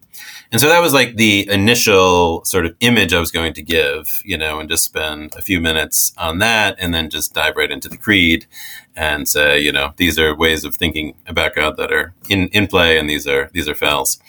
And 0.52 0.61
so 0.61 0.68
that 0.68 0.80
was 0.80 0.94
like 0.94 1.16
the 1.16 1.49
initial 1.50 2.44
sort 2.44 2.66
of 2.66 2.76
image 2.78 3.12
I 3.12 3.18
was 3.18 3.33
going 3.33 3.54
to 3.54 3.62
give, 3.62 4.23
you 4.25 4.38
know, 4.38 4.61
and 4.61 4.68
just 4.68 4.85
spend 4.85 5.35
a 5.37 5.42
few 5.42 5.61
minutes 5.61 6.12
on 6.16 6.38
that 6.38 6.76
and 6.78 6.94
then 6.94 7.11
just 7.11 7.35
dive 7.35 7.56
right 7.56 7.73
into 7.73 7.88
the 7.88 7.97
creed 7.97 8.47
and 8.94 9.28
say, 9.28 9.59
you 9.59 9.73
know, 9.73 9.92
these 9.97 10.18
are 10.18 10.37
ways 10.37 10.64
of 10.64 10.76
thinking 10.76 11.16
about 11.26 11.56
God 11.56 11.76
that 11.78 11.92
are 11.92 12.14
in, 12.28 12.49
in 12.49 12.68
play 12.68 12.97
and 12.99 13.11
these 13.11 13.26
are 13.26 13.50
these 13.52 13.68
are 13.68 13.75
fouls. 13.75 14.21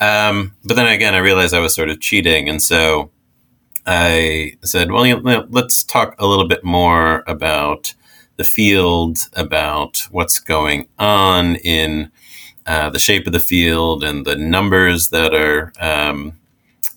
Um, 0.00 0.54
but 0.64 0.74
then 0.74 0.86
again, 0.86 1.14
I 1.14 1.18
realized 1.18 1.54
I 1.54 1.60
was 1.60 1.74
sort 1.74 1.88
of 1.90 2.00
cheating, 2.00 2.48
and 2.48 2.62
so 2.62 3.10
I 3.86 4.54
said, 4.62 4.90
"Well, 4.92 5.06
you 5.06 5.20
know, 5.20 5.46
let's 5.50 5.82
talk 5.84 6.14
a 6.18 6.26
little 6.26 6.48
bit 6.48 6.64
more 6.64 7.24
about 7.26 7.94
the 8.36 8.44
field, 8.44 9.18
about 9.32 10.02
what's 10.10 10.38
going 10.38 10.88
on 10.98 11.56
in 11.56 12.10
uh, 12.66 12.90
the 12.90 12.98
shape 12.98 13.26
of 13.26 13.32
the 13.32 13.40
field 13.40 14.04
and 14.04 14.26
the 14.26 14.36
numbers 14.36 15.08
that 15.10 15.34
are 15.34 15.72
um, 15.80 16.38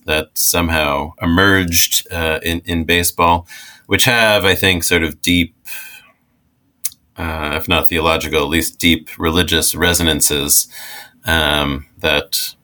that 0.06 0.30
somehow 0.38 1.14
emerged 1.22 2.08
uh, 2.12 2.40
in 2.44 2.62
in 2.66 2.84
baseball, 2.84 3.48
which 3.86 4.06
have, 4.06 4.46
I 4.46 4.56
think, 4.56 4.84
sort 4.84 5.04
of 5.04 5.22
deep." 5.22 5.56
Uh, 7.18 7.56
if 7.58 7.68
not 7.68 7.90
theological, 7.90 8.42
at 8.42 8.48
least 8.48 8.80
deep 8.80 9.10
religious 9.20 9.76
resonances 9.76 10.70
um, 11.26 11.86
that 11.98 12.56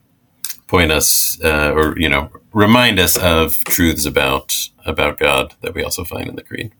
point 0.66 0.90
us 0.90 1.38
uh, 1.42 1.72
or 1.72 1.98
you 1.98 2.08
know 2.08 2.30
remind 2.52 2.98
us 2.98 3.16
of 3.16 3.56
truths 3.64 4.04
about 4.04 4.54
about 4.84 5.18
God 5.18 5.54
that 5.60 5.74
we 5.74 5.82
also 5.82 6.04
find 6.04 6.28
in 6.28 6.36
the 6.36 6.42
creed. 6.42 6.72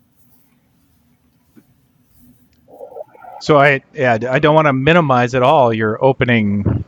So 3.40 3.58
I 3.58 3.82
yeah 3.94 4.18
I 4.28 4.38
don't 4.38 4.54
want 4.54 4.66
to 4.66 4.72
minimize 4.72 5.34
at 5.34 5.42
all 5.42 5.72
your 5.72 6.02
opening 6.04 6.84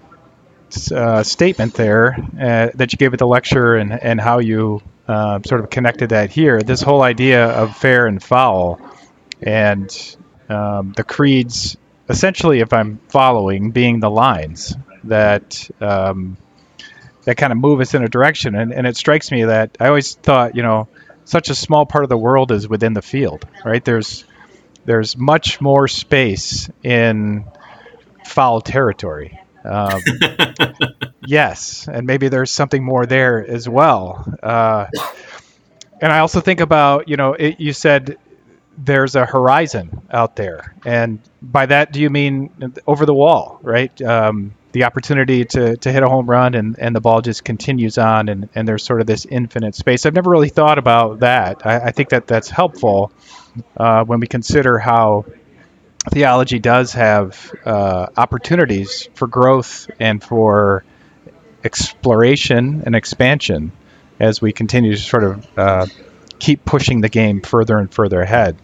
uh, 0.95 1.23
statement 1.23 1.75
there 1.75 2.17
uh, 2.41 2.71
that 2.75 2.93
you 2.93 2.99
gave 2.99 3.13
at 3.13 3.19
the 3.19 3.27
lecture 3.27 3.77
and 3.77 3.93
and 3.93 4.21
how 4.21 4.39
you 4.39 4.83
uh, 5.07 5.41
sort 5.47 5.61
of 5.63 5.71
connected 5.71 6.11
that 6.11 6.31
here. 6.31 6.61
This 6.61 6.83
whole 6.83 7.03
idea 7.03 7.47
of 7.47 7.77
fair 7.77 8.07
and 8.07 8.23
foul, 8.23 8.81
and 9.41 10.17
um, 10.49 10.93
the 10.97 11.05
creeds 11.05 11.77
essentially, 12.09 12.61
if 12.61 12.73
I'm 12.73 12.99
following, 13.09 13.71
being 13.71 14.01
the 14.01 14.11
lines 14.11 14.75
that 15.05 15.71
um, 15.81 16.37
that 17.29 17.37
kind 17.37 17.53
of 17.53 17.59
move 17.59 17.79
us 17.81 17.93
in 17.93 18.03
a 18.03 18.09
direction. 18.09 18.55
And, 18.55 18.73
and 18.73 18.87
it 18.87 18.97
strikes 18.97 19.31
me 19.31 19.45
that 19.45 19.77
I 19.79 19.89
always 19.89 20.15
thought, 20.15 20.57
you 20.57 20.63
know, 20.63 20.89
such 21.27 21.51
a 21.51 21.55
small 21.55 21.85
part 21.85 22.03
of 22.03 22.09
the 22.09 22.17
world 22.17 22.51
is 22.53 22.67
within 22.67 22.95
the 22.95 23.03
field, 23.03 23.47
right? 23.67 23.85
There's 23.85 24.25
there's 24.87 25.15
much 25.15 25.61
more 25.61 25.89
space 25.89 26.71
in 26.83 27.45
foul 28.25 28.63
territory. 28.63 29.39
Um, 29.63 30.01
yes, 31.27 31.87
and 31.87 32.07
maybe 32.07 32.29
there's 32.29 32.51
something 32.51 32.83
more 32.83 33.05
there 33.05 33.47
as 33.47 33.69
well. 33.69 34.25
Uh, 34.43 34.87
and 36.01 36.11
I 36.11 36.21
also 36.21 36.41
think 36.41 36.61
about, 36.61 37.11
you 37.11 37.19
know, 37.19 37.35
it, 37.35 37.61
you 37.61 37.75
said 37.75 38.17
there's 38.79 39.17
a 39.17 39.27
horizon 39.27 40.01
out 40.11 40.35
there, 40.35 40.75
and 40.87 41.19
by 41.43 41.67
that, 41.67 41.93
do 41.93 42.01
you 42.01 42.09
mean 42.09 42.73
over 42.87 43.05
the 43.05 43.13
wall, 43.13 43.59
right? 43.61 44.01
Um, 44.01 44.55
the 44.73 44.85
opportunity 44.85 45.45
to, 45.45 45.77
to 45.79 45.93
hit 45.93 46.03
a 46.03 46.09
home 46.09 46.29
run 46.29 46.55
and, 46.55 46.79
and 46.79 46.95
the 46.95 47.01
ball 47.01 47.23
just 47.23 47.45
continues 47.45 47.97
on 47.99 48.29
and, 48.29 48.49
and 48.55 48.69
there's 48.69 48.85
sort 48.85 49.01
of 49.01 49.07
this 49.07 49.25
infinite 49.25 49.75
space. 49.75 50.05
I've 50.05 50.15
never 50.15 50.31
really 50.31 50.51
thought 50.51 50.79
about 50.79 51.21
that. 51.21 51.67
I, 51.67 51.87
I 51.87 51.91
think 51.91 52.11
that 52.11 52.27
that's 52.27 52.51
helpful 52.51 53.11
uh, 53.77 54.05
when 54.05 54.21
we 54.21 54.27
consider 54.27 54.79
how 54.79 55.25
theology 56.11 56.59
does 56.59 56.93
have 56.93 57.53
uh, 57.65 58.07
opportunities 58.17 59.09
for 59.15 59.27
growth 59.27 59.91
and 59.99 60.23
for 60.23 60.85
exploration 61.65 62.83
and 62.87 62.95
expansion 62.95 63.73
as 64.21 64.41
we 64.41 64.53
continue 64.53 64.93
to 64.93 65.01
sort 65.01 65.25
of 65.25 65.59
uh, 65.59 65.87
keep 66.39 66.65
pushing 66.65 67.01
the 67.01 67.09
game 67.09 67.41
further 67.41 67.79
and 67.79 67.93
further 67.93 68.21
ahead. 68.21 68.57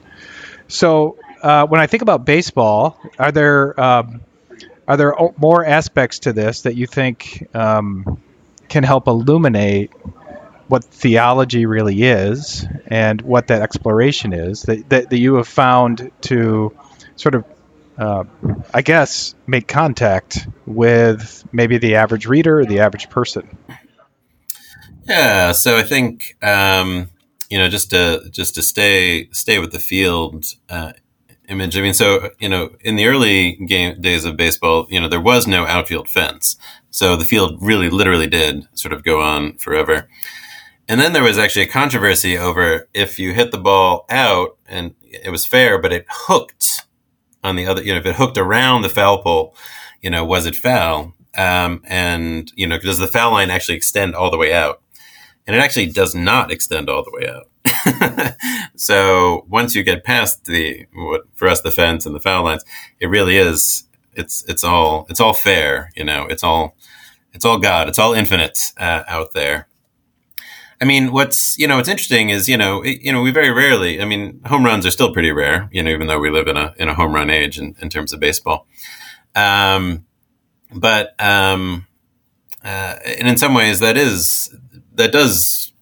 So 0.68 1.18
uh, 1.42 1.66
when 1.66 1.80
I 1.80 1.86
think 1.86 2.02
about 2.02 2.24
baseball, 2.24 2.98
are 3.18 3.32
there 3.32 3.78
um, 3.80 4.20
are 4.86 4.96
there 4.96 5.14
more 5.36 5.64
aspects 5.64 6.20
to 6.20 6.32
this 6.32 6.62
that 6.62 6.76
you 6.76 6.86
think 6.86 7.48
um, 7.54 8.20
can 8.68 8.84
help 8.84 9.06
illuminate 9.08 9.90
what 10.68 10.84
theology 10.84 11.66
really 11.66 12.02
is 12.02 12.66
and 12.86 13.20
what 13.22 13.48
that 13.48 13.62
exploration 13.62 14.32
is 14.32 14.62
that, 14.62 14.88
that, 14.88 15.10
that 15.10 15.18
you 15.18 15.34
have 15.34 15.48
found 15.48 16.10
to 16.22 16.76
sort 17.16 17.34
of 17.34 17.44
uh, 17.96 18.24
I 18.72 18.82
guess 18.82 19.34
make 19.46 19.68
contact 19.68 20.48
with 20.66 21.44
maybe 21.52 21.78
the 21.78 21.96
average 21.96 22.26
reader 22.26 22.60
or 22.60 22.64
the 22.64 22.80
average 22.80 23.08
person. 23.08 23.56
Yeah, 25.08 25.52
so 25.52 25.76
I 25.76 25.82
think 25.82 26.36
um, 26.42 27.10
you 27.50 27.58
know 27.58 27.68
just 27.68 27.90
to 27.90 28.28
just 28.30 28.56
to 28.56 28.62
stay 28.62 29.28
stay 29.30 29.58
with 29.58 29.70
the 29.70 29.78
field 29.78 30.44
uh, 30.68 30.92
image. 31.48 31.76
I 31.76 31.80
mean, 31.80 31.94
so 31.94 32.30
you 32.38 32.48
know, 32.48 32.70
in 32.80 32.96
the 32.96 33.06
early 33.06 33.52
game 33.52 34.00
days 34.00 34.24
of 34.24 34.36
baseball, 34.36 34.86
you 34.90 35.00
know, 35.00 35.08
there 35.08 35.20
was 35.20 35.46
no 35.46 35.66
outfield 35.66 36.08
fence, 36.08 36.56
so 36.90 37.16
the 37.16 37.24
field 37.24 37.58
really, 37.60 37.90
literally 37.90 38.26
did 38.26 38.66
sort 38.74 38.92
of 38.92 39.02
go 39.02 39.20
on 39.20 39.56
forever. 39.58 40.08
And 40.86 41.00
then 41.00 41.12
there 41.12 41.22
was 41.22 41.38
actually 41.38 41.62
a 41.62 41.68
controversy 41.68 42.36
over 42.36 42.88
if 42.92 43.18
you 43.18 43.32
hit 43.32 43.52
the 43.52 43.58
ball 43.58 44.04
out 44.10 44.58
and 44.68 44.94
it 45.02 45.30
was 45.30 45.46
fair, 45.46 45.80
but 45.80 45.92
it 45.92 46.04
hooked 46.08 46.86
on 47.42 47.56
the 47.56 47.66
other. 47.66 47.82
You 47.82 47.94
know, 47.94 48.00
if 48.00 48.06
it 48.06 48.16
hooked 48.16 48.38
around 48.38 48.82
the 48.82 48.88
foul 48.88 49.22
pole, 49.22 49.56
you 50.02 50.10
know, 50.10 50.24
was 50.24 50.46
it 50.46 50.56
foul? 50.56 51.14
Um, 51.36 51.82
and 51.84 52.52
you 52.54 52.66
know, 52.66 52.78
does 52.78 52.98
the 52.98 53.08
foul 53.08 53.32
line 53.32 53.50
actually 53.50 53.76
extend 53.76 54.14
all 54.14 54.30
the 54.30 54.36
way 54.36 54.52
out? 54.52 54.82
And 55.46 55.56
it 55.56 55.60
actually 55.60 55.86
does 55.86 56.14
not 56.14 56.50
extend 56.50 56.88
all 56.88 57.02
the 57.02 57.12
way 57.12 57.28
out. 57.28 57.48
so 58.76 59.46
once 59.48 59.74
you 59.74 59.82
get 59.82 60.04
past 60.04 60.44
the 60.44 60.86
what 60.94 61.22
for 61.34 61.48
us 61.48 61.60
the 61.62 61.70
fence 61.70 62.06
and 62.06 62.14
the 62.14 62.20
foul 62.20 62.44
lines, 62.44 62.64
it 63.00 63.06
really 63.06 63.36
is 63.36 63.84
it's 64.12 64.44
it's 64.48 64.64
all 64.64 65.06
it's 65.08 65.20
all 65.20 65.34
fair. 65.34 65.90
You 65.96 66.04
know, 66.04 66.26
it's 66.26 66.44
all 66.44 66.76
it's 67.32 67.44
all 67.44 67.58
God. 67.58 67.88
It's 67.88 67.98
all 67.98 68.12
infinite 68.12 68.58
uh, 68.76 69.02
out 69.08 69.32
there. 69.32 69.68
I 70.80 70.84
mean, 70.84 71.12
what's 71.12 71.56
you 71.58 71.66
know 71.66 71.76
what's 71.76 71.88
interesting 71.88 72.30
is 72.30 72.48
you 72.48 72.56
know 72.56 72.82
it, 72.82 73.00
you 73.00 73.12
know 73.12 73.22
we 73.22 73.30
very 73.30 73.50
rarely. 73.50 74.00
I 74.00 74.04
mean, 74.04 74.40
home 74.46 74.64
runs 74.64 74.84
are 74.86 74.90
still 74.90 75.12
pretty 75.12 75.32
rare. 75.32 75.68
You 75.72 75.82
know, 75.82 75.90
even 75.90 76.06
though 76.06 76.20
we 76.20 76.30
live 76.30 76.48
in 76.48 76.56
a 76.56 76.74
in 76.76 76.88
a 76.88 76.94
home 76.94 77.14
run 77.14 77.30
age 77.30 77.58
in, 77.58 77.74
in 77.80 77.88
terms 77.88 78.12
of 78.12 78.20
baseball. 78.20 78.66
Um, 79.34 80.06
but 80.72 81.14
um, 81.20 81.86
uh, 82.62 82.96
and 83.04 83.28
in 83.28 83.36
some 83.36 83.54
ways, 83.54 83.80
that 83.80 83.96
is 83.96 84.54
that 84.94 85.12
does 85.12 85.72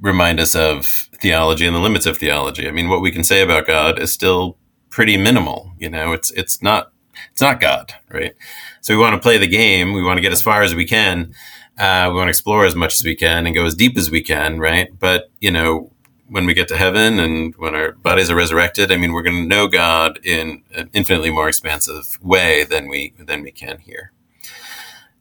remind 0.00 0.40
us 0.40 0.54
of 0.54 1.08
theology 1.24 1.66
and 1.66 1.74
the 1.74 1.80
limits 1.80 2.04
of 2.04 2.18
theology. 2.18 2.68
I 2.68 2.70
mean, 2.70 2.90
what 2.90 3.00
we 3.00 3.10
can 3.10 3.24
say 3.24 3.40
about 3.40 3.66
God 3.66 3.98
is 3.98 4.12
still 4.12 4.58
pretty 4.90 5.16
minimal. 5.16 5.72
You 5.78 5.88
know, 5.88 6.12
it's 6.12 6.30
it's 6.32 6.60
not 6.62 6.92
it's 7.32 7.40
not 7.40 7.60
God, 7.60 7.94
right? 8.10 8.34
So 8.82 8.94
we 8.94 9.00
want 9.00 9.14
to 9.14 9.26
play 9.26 9.38
the 9.38 9.46
game. 9.46 9.94
We 9.94 10.02
want 10.04 10.18
to 10.18 10.20
get 10.20 10.32
as 10.32 10.42
far 10.42 10.62
as 10.62 10.74
we 10.74 10.84
can. 10.84 11.34
Uh, 11.78 12.08
we 12.10 12.16
want 12.16 12.26
to 12.26 12.36
explore 12.36 12.66
as 12.66 12.76
much 12.76 12.92
as 13.00 13.04
we 13.04 13.16
can 13.16 13.46
and 13.46 13.54
go 13.54 13.64
as 13.64 13.74
deep 13.74 13.96
as 13.96 14.10
we 14.10 14.22
can, 14.22 14.60
right? 14.60 14.88
But 14.98 15.30
you 15.40 15.50
know, 15.50 15.90
when 16.28 16.44
we 16.44 16.52
get 16.52 16.68
to 16.68 16.76
heaven 16.76 17.18
and 17.18 17.54
when 17.56 17.74
our 17.74 17.92
bodies 17.92 18.28
are 18.30 18.36
resurrected, 18.36 18.92
I 18.92 18.98
mean, 18.98 19.14
we're 19.14 19.22
going 19.22 19.42
to 19.42 19.48
know 19.48 19.66
God 19.66 20.20
in 20.22 20.62
an 20.74 20.90
infinitely 20.92 21.30
more 21.30 21.48
expansive 21.48 22.18
way 22.20 22.64
than 22.64 22.86
we 22.88 23.14
than 23.18 23.42
we 23.42 23.50
can 23.50 23.78
here. 23.78 24.12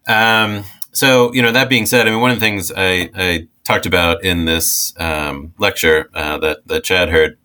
Um, 0.05 0.65
so, 0.93 1.33
you 1.33 1.41
know, 1.41 1.51
that 1.51 1.69
being 1.69 1.85
said, 1.85 2.07
I 2.07 2.11
mean, 2.11 2.21
one 2.21 2.31
of 2.31 2.39
the 2.39 2.45
things 2.45 2.71
I, 2.75 3.09
I 3.15 3.47
talked 3.63 3.85
about 3.85 4.23
in 4.23 4.45
this 4.45 4.93
um, 4.99 5.53
lecture 5.57 6.09
uh, 6.13 6.37
that 6.39 6.67
that 6.67 6.83
Chad 6.83 7.09
heard 7.09 7.37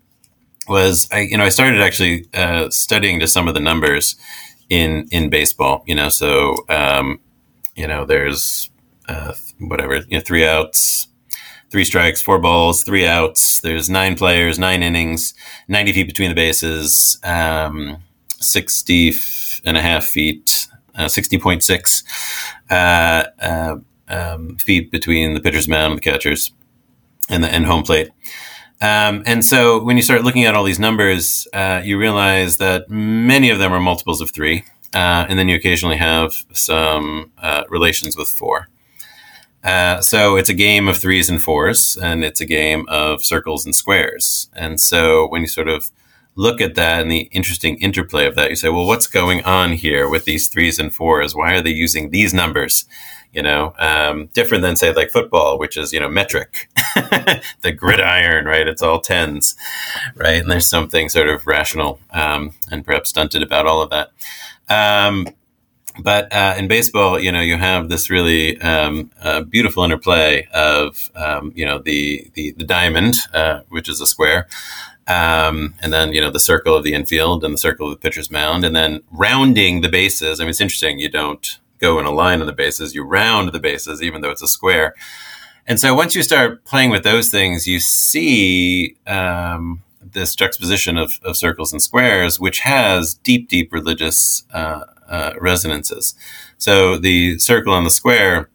was 0.68 1.08
I, 1.10 1.20
you 1.20 1.36
know, 1.38 1.44
I 1.44 1.48
started 1.48 1.80
actually 1.80 2.26
uh, 2.34 2.70
studying 2.70 3.20
just 3.20 3.32
some 3.32 3.48
of 3.48 3.54
the 3.54 3.60
numbers 3.60 4.16
in 4.68 5.08
in 5.10 5.30
baseball. 5.30 5.82
You 5.86 5.94
know, 5.94 6.08
so 6.10 6.56
um, 6.68 7.20
you 7.74 7.86
know, 7.86 8.04
there's 8.04 8.70
uh, 9.08 9.32
whatever, 9.58 9.96
you 9.96 10.18
know, 10.18 10.20
three 10.20 10.46
outs, 10.46 11.08
three 11.70 11.84
strikes, 11.84 12.20
four 12.20 12.38
balls, 12.38 12.82
three 12.82 13.06
outs. 13.06 13.60
There's 13.60 13.88
nine 13.88 14.16
players, 14.16 14.58
nine 14.58 14.82
innings, 14.82 15.34
90 15.68 15.92
feet 15.92 16.06
between 16.06 16.28
the 16.28 16.34
bases, 16.34 17.18
um, 17.24 17.98
60 18.40 19.14
and 19.64 19.76
a 19.76 19.82
half 19.82 20.04
feet, 20.04 20.68
uh, 20.94 21.06
60.6 21.06 22.02
uh, 22.04 22.54
uh, 22.56 22.57
um, 22.70 24.56
feet 24.56 24.90
between 24.90 25.34
the 25.34 25.40
pitcher's 25.40 25.68
mound 25.68 25.92
and 25.92 25.98
the 25.98 26.10
catchers 26.10 26.52
and 27.28 27.44
the 27.44 27.48
and 27.48 27.66
home 27.66 27.82
plate. 27.82 28.10
Um, 28.80 29.24
and 29.26 29.44
so 29.44 29.82
when 29.82 29.96
you 29.96 30.02
start 30.02 30.22
looking 30.22 30.44
at 30.44 30.54
all 30.54 30.64
these 30.64 30.78
numbers, 30.78 31.48
uh, 31.52 31.82
you 31.84 31.98
realize 31.98 32.58
that 32.58 32.88
many 32.88 33.50
of 33.50 33.58
them 33.58 33.72
are 33.72 33.80
multiples 33.80 34.20
of 34.20 34.30
three. 34.30 34.64
Uh, 34.94 35.26
and 35.28 35.38
then 35.38 35.48
you 35.48 35.56
occasionally 35.56 35.98
have 35.98 36.32
some 36.52 37.30
uh, 37.38 37.64
relations 37.68 38.16
with 38.16 38.28
four. 38.28 38.68
Uh, 39.62 40.00
so 40.00 40.36
it's 40.36 40.48
a 40.48 40.54
game 40.54 40.88
of 40.88 40.96
threes 40.96 41.28
and 41.28 41.42
fours, 41.42 41.98
and 42.00 42.24
it's 42.24 42.40
a 42.40 42.46
game 42.46 42.86
of 42.88 43.22
circles 43.24 43.66
and 43.66 43.74
squares. 43.74 44.48
And 44.54 44.80
so 44.80 45.26
when 45.28 45.42
you 45.42 45.48
sort 45.48 45.68
of 45.68 45.90
look 46.38 46.60
at 46.60 46.76
that 46.76 47.02
and 47.02 47.10
the 47.10 47.28
interesting 47.32 47.76
interplay 47.80 48.24
of 48.24 48.36
that, 48.36 48.48
you 48.48 48.54
say, 48.54 48.68
well, 48.68 48.86
what's 48.86 49.08
going 49.08 49.42
on 49.42 49.72
here 49.72 50.08
with 50.08 50.24
these 50.24 50.46
threes 50.46 50.78
and 50.78 50.94
fours? 50.94 51.34
Why 51.34 51.54
are 51.54 51.60
they 51.60 51.72
using 51.72 52.10
these 52.10 52.32
numbers? 52.32 52.84
You 53.32 53.42
know, 53.42 53.74
um, 53.78 54.28
different 54.28 54.62
than 54.62 54.76
say 54.76 54.94
like 54.94 55.10
football, 55.10 55.58
which 55.58 55.76
is 55.76 55.92
you 55.92 56.00
know 56.00 56.08
metric, 56.08 56.70
the 56.94 57.72
gridiron, 57.76 58.46
right? 58.46 58.66
It's 58.66 58.80
all 58.80 59.00
tens, 59.00 59.56
right? 60.14 60.40
And 60.40 60.50
there's 60.50 60.70
something 60.70 61.08
sort 61.08 61.28
of 61.28 61.46
rational 61.46 62.00
um, 62.10 62.52
and 62.70 62.84
perhaps 62.84 63.10
stunted 63.10 63.42
about 63.42 63.66
all 63.66 63.82
of 63.82 63.90
that. 63.90 64.12
Um, 64.70 65.26
but 66.00 66.32
uh, 66.32 66.54
in 66.56 66.68
baseball, 66.68 67.18
you 67.18 67.32
know, 67.32 67.40
you 67.40 67.56
have 67.56 67.88
this 67.88 68.08
really 68.08 68.58
um, 68.60 69.10
uh, 69.20 69.42
beautiful 69.42 69.82
interplay 69.82 70.46
of, 70.54 71.10
um, 71.16 71.52
you 71.54 71.66
know, 71.66 71.78
the 71.78 72.30
the, 72.34 72.52
the 72.52 72.64
diamond, 72.64 73.16
uh, 73.34 73.60
which 73.68 73.88
is 73.88 74.00
a 74.00 74.06
square, 74.06 74.46
um, 75.08 75.74
and 75.80 75.92
then 75.92 76.12
you 76.12 76.20
know 76.20 76.30
the 76.30 76.38
circle 76.38 76.76
of 76.76 76.84
the 76.84 76.94
infield 76.94 77.42
and 77.42 77.54
the 77.54 77.58
circle 77.58 77.86
of 77.86 77.92
the 77.92 78.00
pitcher's 78.00 78.30
mound, 78.30 78.64
and 78.64 78.76
then 78.76 79.02
rounding 79.10 79.80
the 79.80 79.88
bases. 79.88 80.38
I 80.38 80.44
mean, 80.44 80.50
it's 80.50 80.60
interesting. 80.60 80.98
You 80.98 81.08
don't 81.08 81.58
go 81.78 81.98
in 81.98 82.06
a 82.06 82.10
line 82.10 82.40
on 82.40 82.46
the 82.46 82.52
bases; 82.52 82.94
you 82.94 83.02
round 83.02 83.52
the 83.52 83.60
bases, 83.60 84.02
even 84.02 84.20
though 84.20 84.30
it's 84.30 84.42
a 84.42 84.48
square. 84.48 84.94
And 85.66 85.78
so 85.78 85.94
once 85.94 86.14
you 86.14 86.22
start 86.22 86.64
playing 86.64 86.90
with 86.90 87.04
those 87.04 87.28
things, 87.28 87.66
you 87.66 87.78
see 87.78 88.96
um, 89.06 89.82
this 90.00 90.34
juxtaposition 90.34 90.96
of, 90.96 91.20
of, 91.22 91.36
circles 91.36 91.72
and 91.72 91.82
squares, 91.82 92.40
which 92.40 92.60
has 92.60 93.14
deep, 93.14 93.50
deep 93.50 93.70
religious 93.70 94.44
uh, 94.54 94.84
uh, 95.08 95.32
resonances. 95.38 96.14
So 96.56 96.96
the 96.96 97.38
circle 97.38 97.76
and 97.76 97.84
the 97.84 97.90
square 97.90 98.48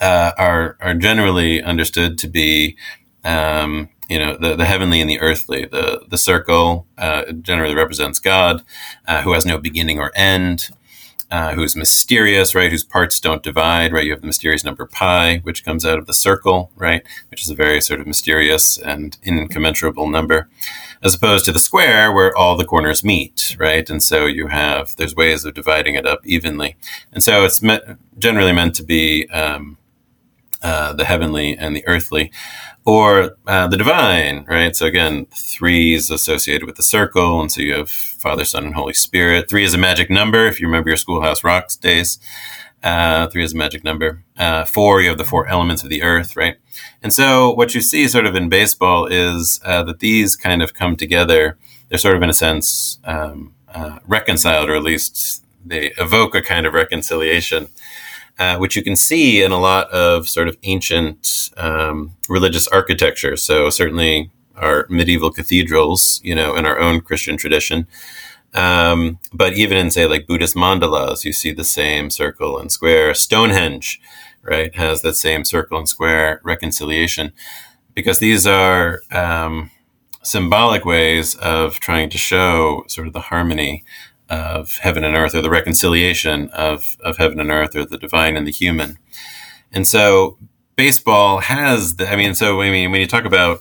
uh, 0.00 0.32
are 0.38 0.76
are 0.80 0.94
generally 0.94 1.62
understood 1.62 2.18
to 2.18 2.28
be 2.28 2.76
um, 3.22 3.90
you 4.10 4.18
know 4.18 4.36
the, 4.36 4.56
the 4.56 4.66
heavenly 4.66 5.00
and 5.00 5.08
the 5.08 5.20
earthly. 5.20 5.64
The 5.64 6.04
the 6.08 6.18
circle 6.18 6.86
uh, 6.98 7.32
generally 7.32 7.74
represents 7.74 8.18
God, 8.18 8.62
uh, 9.06 9.22
who 9.22 9.32
has 9.32 9.46
no 9.46 9.56
beginning 9.56 9.98
or 9.98 10.12
end. 10.14 10.68
Uh, 11.30 11.54
who's 11.54 11.76
mysterious, 11.76 12.56
right? 12.56 12.72
Whose 12.72 12.82
parts 12.82 13.20
don't 13.20 13.44
divide, 13.44 13.92
right? 13.92 14.04
You 14.04 14.10
have 14.10 14.20
the 14.20 14.26
mysterious 14.26 14.64
number 14.64 14.84
pi, 14.84 15.38
which 15.44 15.64
comes 15.64 15.86
out 15.86 15.96
of 15.96 16.06
the 16.06 16.12
circle, 16.12 16.72
right? 16.74 17.04
Which 17.30 17.42
is 17.42 17.50
a 17.50 17.54
very 17.54 17.80
sort 17.80 18.00
of 18.00 18.08
mysterious 18.08 18.76
and 18.76 19.16
incommensurable 19.22 20.08
number 20.08 20.48
as 21.02 21.14
opposed 21.14 21.44
to 21.44 21.52
the 21.52 21.60
square 21.60 22.12
where 22.12 22.36
all 22.36 22.56
the 22.56 22.64
corners 22.64 23.04
meet, 23.04 23.56
right? 23.60 23.88
And 23.88 24.02
so 24.02 24.26
you 24.26 24.48
have 24.48 24.96
there's 24.96 25.14
ways 25.14 25.44
of 25.44 25.54
dividing 25.54 25.94
it 25.94 26.04
up 26.04 26.26
evenly, 26.26 26.76
and 27.12 27.22
so 27.22 27.44
it's 27.44 27.62
me- 27.62 27.78
generally 28.18 28.52
meant 28.52 28.74
to 28.74 28.82
be 28.82 29.28
um, 29.28 29.78
uh, 30.62 30.92
the 30.92 31.04
heavenly 31.04 31.56
and 31.56 31.74
the 31.74 31.86
earthly, 31.86 32.30
or 32.84 33.36
uh, 33.46 33.66
the 33.66 33.76
divine, 33.76 34.44
right? 34.48 34.74
So 34.76 34.86
again, 34.86 35.26
three 35.26 35.94
is 35.94 36.10
associated 36.10 36.66
with 36.66 36.76
the 36.76 36.82
circle, 36.82 37.40
and 37.40 37.50
so 37.50 37.60
you 37.60 37.74
have 37.74 37.90
Father, 37.90 38.44
Son, 38.44 38.64
and 38.64 38.74
Holy 38.74 38.94
Spirit. 38.94 39.48
Three 39.48 39.64
is 39.64 39.74
a 39.74 39.78
magic 39.78 40.10
number, 40.10 40.46
if 40.46 40.60
you 40.60 40.66
remember 40.66 40.90
your 40.90 40.96
Schoolhouse 40.96 41.44
Rocks 41.44 41.76
days. 41.76 42.18
Uh, 42.82 43.26
three 43.28 43.44
is 43.44 43.52
a 43.52 43.56
magic 43.56 43.84
number. 43.84 44.24
Uh, 44.38 44.64
four, 44.64 45.02
you 45.02 45.08
have 45.08 45.18
the 45.18 45.24
four 45.24 45.46
elements 45.46 45.82
of 45.82 45.90
the 45.90 46.02
earth, 46.02 46.34
right? 46.36 46.56
And 47.02 47.12
so 47.12 47.52
what 47.52 47.74
you 47.74 47.80
see 47.80 48.08
sort 48.08 48.26
of 48.26 48.34
in 48.34 48.48
baseball 48.48 49.06
is 49.06 49.60
uh, 49.64 49.82
that 49.84 50.00
these 50.00 50.34
kind 50.34 50.62
of 50.62 50.72
come 50.72 50.96
together. 50.96 51.58
They're 51.88 51.98
sort 51.98 52.16
of 52.16 52.22
in 52.22 52.30
a 52.30 52.34
sense 52.34 52.98
um, 53.04 53.54
reconciled, 54.06 54.70
or 54.70 54.76
at 54.76 54.82
least 54.82 55.44
they 55.64 55.92
evoke 55.98 56.34
a 56.34 56.42
kind 56.42 56.66
of 56.66 56.74
reconciliation, 56.74 57.68
uh, 58.40 58.56
which 58.56 58.74
you 58.76 58.82
can 58.82 58.96
see 58.96 59.42
in 59.44 59.52
a 59.52 59.60
lot 59.60 59.88
of 59.90 60.28
sort 60.28 60.48
of 60.48 60.56
ancient 60.62 61.50
um, 61.56 62.12
religious 62.28 62.66
architecture. 62.68 63.36
So 63.36 63.70
certainly 63.70 64.30
our 64.56 64.86
medieval 64.88 65.30
cathedrals, 65.30 66.20
you 66.24 66.34
know, 66.34 66.56
in 66.56 66.66
our 66.66 66.78
own 66.78 67.00
Christian 67.02 67.36
tradition. 67.36 67.86
Um, 68.54 69.18
but 69.32 69.52
even 69.52 69.78
in 69.78 69.90
say 69.90 70.06
like 70.06 70.26
Buddhist 70.26 70.56
mandalas, 70.56 71.24
you 71.24 71.32
see 71.32 71.52
the 71.52 71.64
same 71.64 72.10
circle 72.10 72.58
and 72.58 72.72
square. 72.72 73.14
Stonehenge, 73.14 74.00
right, 74.42 74.74
has 74.74 75.02
that 75.02 75.16
same 75.16 75.44
circle 75.44 75.78
and 75.78 75.88
square 75.88 76.40
reconciliation, 76.42 77.32
because 77.94 78.18
these 78.18 78.46
are 78.46 79.02
um, 79.12 79.70
symbolic 80.22 80.84
ways 80.84 81.34
of 81.36 81.78
trying 81.78 82.10
to 82.10 82.18
show 82.18 82.84
sort 82.88 83.06
of 83.06 83.12
the 83.12 83.20
harmony 83.20 83.84
of 84.30 84.78
heaven 84.78 85.04
and 85.04 85.16
earth, 85.16 85.34
or 85.34 85.42
the 85.42 85.50
reconciliation 85.50 86.48
of 86.50 86.96
of 87.00 87.18
heaven 87.18 87.40
and 87.40 87.50
earth, 87.50 87.76
or 87.76 87.84
the 87.84 87.98
divine 87.98 88.36
and 88.36 88.46
the 88.46 88.52
human. 88.52 88.98
And 89.72 89.86
so, 89.86 90.38
baseball 90.76 91.40
has 91.40 91.96
the. 91.96 92.10
I 92.10 92.16
mean, 92.16 92.34
so 92.34 92.62
I 92.62 92.70
mean, 92.70 92.90
when 92.90 93.00
you 93.00 93.06
talk 93.06 93.24
about 93.24 93.60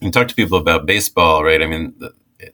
you 0.00 0.10
talk 0.10 0.28
to 0.28 0.34
people 0.34 0.58
about 0.58 0.86
baseball, 0.86 1.44
right? 1.44 1.62
I 1.62 1.66
mean, 1.66 1.94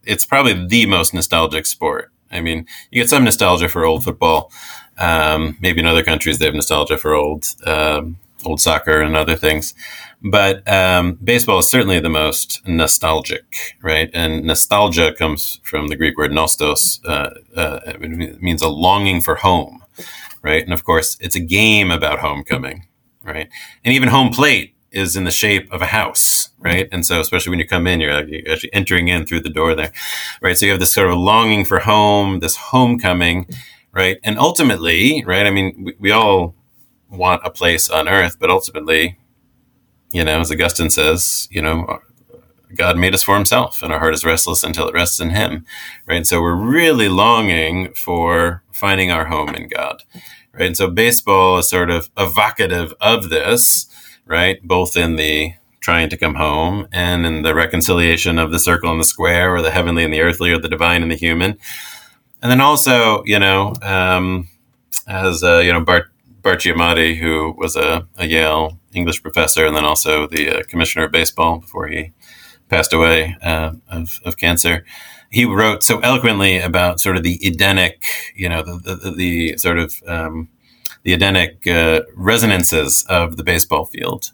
it's 0.05 0.25
probably 0.25 0.67
the 0.67 0.87
most 0.87 1.13
nostalgic 1.15 1.67
sport. 1.67 2.11
I 2.31 2.41
mean, 2.41 2.67
you 2.91 3.03
get 3.03 3.11
some 3.11 3.25
nostalgia 3.25 3.69
for 3.69 3.85
old 3.85 4.05
football. 4.05 4.51
Um, 4.97 5.57
maybe 5.61 5.81
in 5.81 5.87
other 5.87 6.05
countries 6.05 6.39
they 6.39 6.45
have 6.45 6.55
nostalgia 6.55 6.97
for 6.97 7.15
old 7.15 7.47
um, 7.67 8.17
old 8.45 8.61
soccer 8.61 9.01
and 9.01 9.17
other 9.17 9.37
things, 9.37 9.75
but 10.23 10.67
um, 10.67 11.19
baseball 11.23 11.59
is 11.59 11.69
certainly 11.69 12.01
the 12.01 12.09
most 12.09 12.67
nostalgic, 12.67 13.77
right? 13.83 14.11
And 14.15 14.45
nostalgia 14.45 15.13
comes 15.13 15.61
from 15.63 15.89
the 15.89 15.97
Greek 15.97 16.17
word 16.17 16.31
nostos. 16.31 17.01
Uh, 17.07 17.31
uh, 17.55 17.81
it 17.85 18.41
means 18.41 18.63
a 18.63 18.69
longing 18.69 19.21
for 19.21 19.37
home, 19.37 19.85
right? 20.43 20.65
And 20.65 20.73
of 20.73 20.83
course, 20.83 21.19
it's 21.21 21.37
a 21.37 21.41
game 21.41 21.91
about 21.91 22.21
homecoming, 22.21 22.87
right? 23.23 23.49
And 23.85 23.95
even 23.95 24.09
home 24.09 24.31
plate 24.31 24.75
is 24.95 25.17
in 25.17 25.25
the 25.25 25.31
shape 25.31 25.71
of 25.71 25.83
a 25.83 25.87
house, 25.87 26.49
right? 26.59 26.89
And 26.91 27.05
so, 27.05 27.21
especially 27.21 27.51
when 27.51 27.59
you 27.59 27.67
come 27.67 27.87
in, 27.87 28.01
you're, 28.01 28.13
actually 28.51 28.73
entering 28.73 29.09
in 29.09 29.27
through 29.27 29.41
the 29.41 29.51
door 29.51 29.75
there, 29.75 29.93
right? 30.41 30.57
So 30.57 30.65
you 30.65 30.73
have 30.73 30.81
this 30.81 30.95
sort 30.95 31.11
of 31.11 31.19
longing 31.19 31.65
for 31.65 31.81
home, 31.81 32.41
this 32.41 32.57
homecoming, 32.57 33.47
right? 33.93 34.19
And 34.25 34.39
ultimately, 34.39 35.23
right? 35.27 35.47
I 35.47 35.51
mean, 35.51 35.75
we, 35.85 35.95
we 35.99 36.11
all 36.13 36.55
want 37.17 37.43
a 37.45 37.51
place 37.51 37.89
on 37.89 38.09
earth, 38.09 38.39
but 38.39 38.51
ultimately, 38.51 39.19
you 40.13 40.25
know, 40.25 40.41
as 40.41 40.53
Augustine 40.53 40.91
says, 40.91 41.49
you 41.51 41.63
know, 41.63 42.01
God 42.75 42.99
made 42.99 43.15
us 43.15 43.23
for 43.23 43.37
himself, 43.37 43.83
and 43.83 43.93
our 43.93 44.01
heart 44.01 44.15
is 44.15 44.25
restless 44.25 44.65
until 44.65 44.89
it 44.89 44.95
rests 44.95 45.21
in 45.21 45.31
him, 45.31 45.65
right? 46.07 46.27
So 46.27 46.41
we're 46.41 46.55
really 46.55 47.09
longing 47.09 47.93
for 47.95 48.63
finding 48.73 49.11
our 49.11 49.27
home 49.27 49.51
in 49.51 49.69
God, 49.69 50.03
right? 50.53 50.67
And 50.67 50.77
so 50.77 50.91
baseball 50.91 51.59
is 51.59 51.71
sort 51.71 51.91
of 51.91 52.11
evocative 52.17 52.93
of 53.01 53.31
this 53.31 53.87
right? 54.27 54.63
Both 54.63 54.97
in 54.97 55.17
the 55.17 55.55
trying 55.81 56.09
to 56.09 56.17
come 56.17 56.35
home 56.35 56.89
and 56.93 57.27
in 57.27 57.43
the 57.43 57.55
reconciliation 57.55 58.39
of 58.39 58.51
the 58.51 58.59
circle 58.59 58.91
and 58.91 59.01
the 59.01 59.05
square, 59.05 59.55
or 59.55 59.61
the 59.61 59.71
heavenly 59.71 60.05
and 60.05 60.13
the 60.13 60.21
earthly, 60.21 60.51
or 60.51 60.59
the 60.59 60.69
divine 60.69 61.03
and 61.03 61.11
the 61.11 61.17
human. 61.17 61.59
And 62.43 62.51
then 62.51 62.61
also, 62.61 63.23
you 63.25 63.39
know, 63.39 63.75
um, 63.83 64.49
as 65.07 65.43
uh, 65.43 65.59
you 65.59 65.73
know, 65.73 65.81
Bart 65.81 66.11
Bart 66.45 66.61
Giamatti, 66.61 67.17
who 67.17 67.55
was 67.57 67.75
a, 67.75 68.07
a, 68.19 68.27
Yale 68.27 68.79
English 68.93 69.23
professor 69.23 69.67
and 69.67 69.75
then 69.75 69.87
also 69.87 70.29
the 70.29 70.59
uh, 70.59 70.63
commissioner 70.69 71.07
of 71.07 71.11
baseball 71.13 71.59
before 71.59 71.89
he 71.89 72.13
passed 72.69 72.93
away 72.93 73.35
uh, 73.43 73.73
of, 73.89 74.21
of 74.27 74.37
cancer. 74.37 74.85
He 75.31 75.47
wrote 75.47 75.83
so 75.83 76.01
eloquently 76.01 76.59
about 76.59 77.01
sort 77.01 77.17
of 77.17 77.23
the 77.23 77.41
Edenic, 77.43 78.05
you 78.37 78.51
know, 78.51 78.63
the, 78.63 78.95
the, 78.95 79.11
the 79.11 79.57
sort 79.57 79.79
of 79.79 79.95
um, 80.07 80.51
the 81.03 81.15
Edenic 81.15 81.67
uh, 81.67 82.03
resonances 82.15 83.07
of 83.09 83.39
the 83.39 83.43
baseball 83.43 83.87
field, 83.87 84.33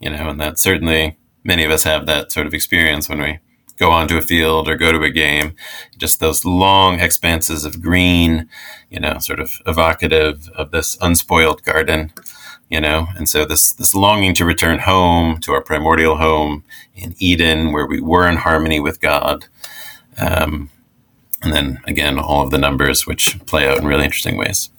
you 0.00 0.10
know, 0.10 0.30
and 0.30 0.40
that 0.40 0.58
certainly 0.58 1.16
many 1.44 1.62
of 1.64 1.70
us 1.70 1.84
have 1.84 2.06
that 2.06 2.32
sort 2.32 2.48
of 2.48 2.54
experience 2.54 3.08
when 3.08 3.20
we 3.20 3.38
go 3.82 3.90
onto 3.90 4.16
a 4.16 4.22
field 4.22 4.68
or 4.68 4.76
go 4.76 4.92
to 4.92 5.02
a 5.02 5.10
game. 5.10 5.54
Just 5.98 6.20
those 6.20 6.44
long 6.44 7.00
expanses 7.00 7.64
of 7.64 7.82
green, 7.82 8.48
you 8.90 9.00
know, 9.00 9.18
sort 9.18 9.40
of 9.40 9.50
evocative 9.66 10.48
of 10.54 10.70
this 10.70 10.96
unspoiled 11.00 11.64
garden, 11.64 12.12
you 12.70 12.80
know. 12.80 13.08
And 13.16 13.28
so 13.28 13.44
this 13.44 13.72
this 13.72 13.94
longing 13.94 14.34
to 14.34 14.44
return 14.44 14.78
home 14.78 15.40
to 15.40 15.52
our 15.52 15.62
primordial 15.62 16.16
home 16.16 16.64
in 16.94 17.14
Eden, 17.18 17.72
where 17.72 17.86
we 17.86 18.00
were 18.00 18.28
in 18.28 18.36
harmony 18.36 18.78
with 18.78 19.00
God. 19.00 19.46
Um, 20.16 20.70
and 21.42 21.52
then 21.52 21.80
again, 21.84 22.18
all 22.18 22.44
of 22.44 22.50
the 22.50 22.58
numbers 22.58 23.06
which 23.06 23.44
play 23.46 23.68
out 23.68 23.78
in 23.78 23.86
really 23.86 24.04
interesting 24.04 24.36
ways. 24.36 24.70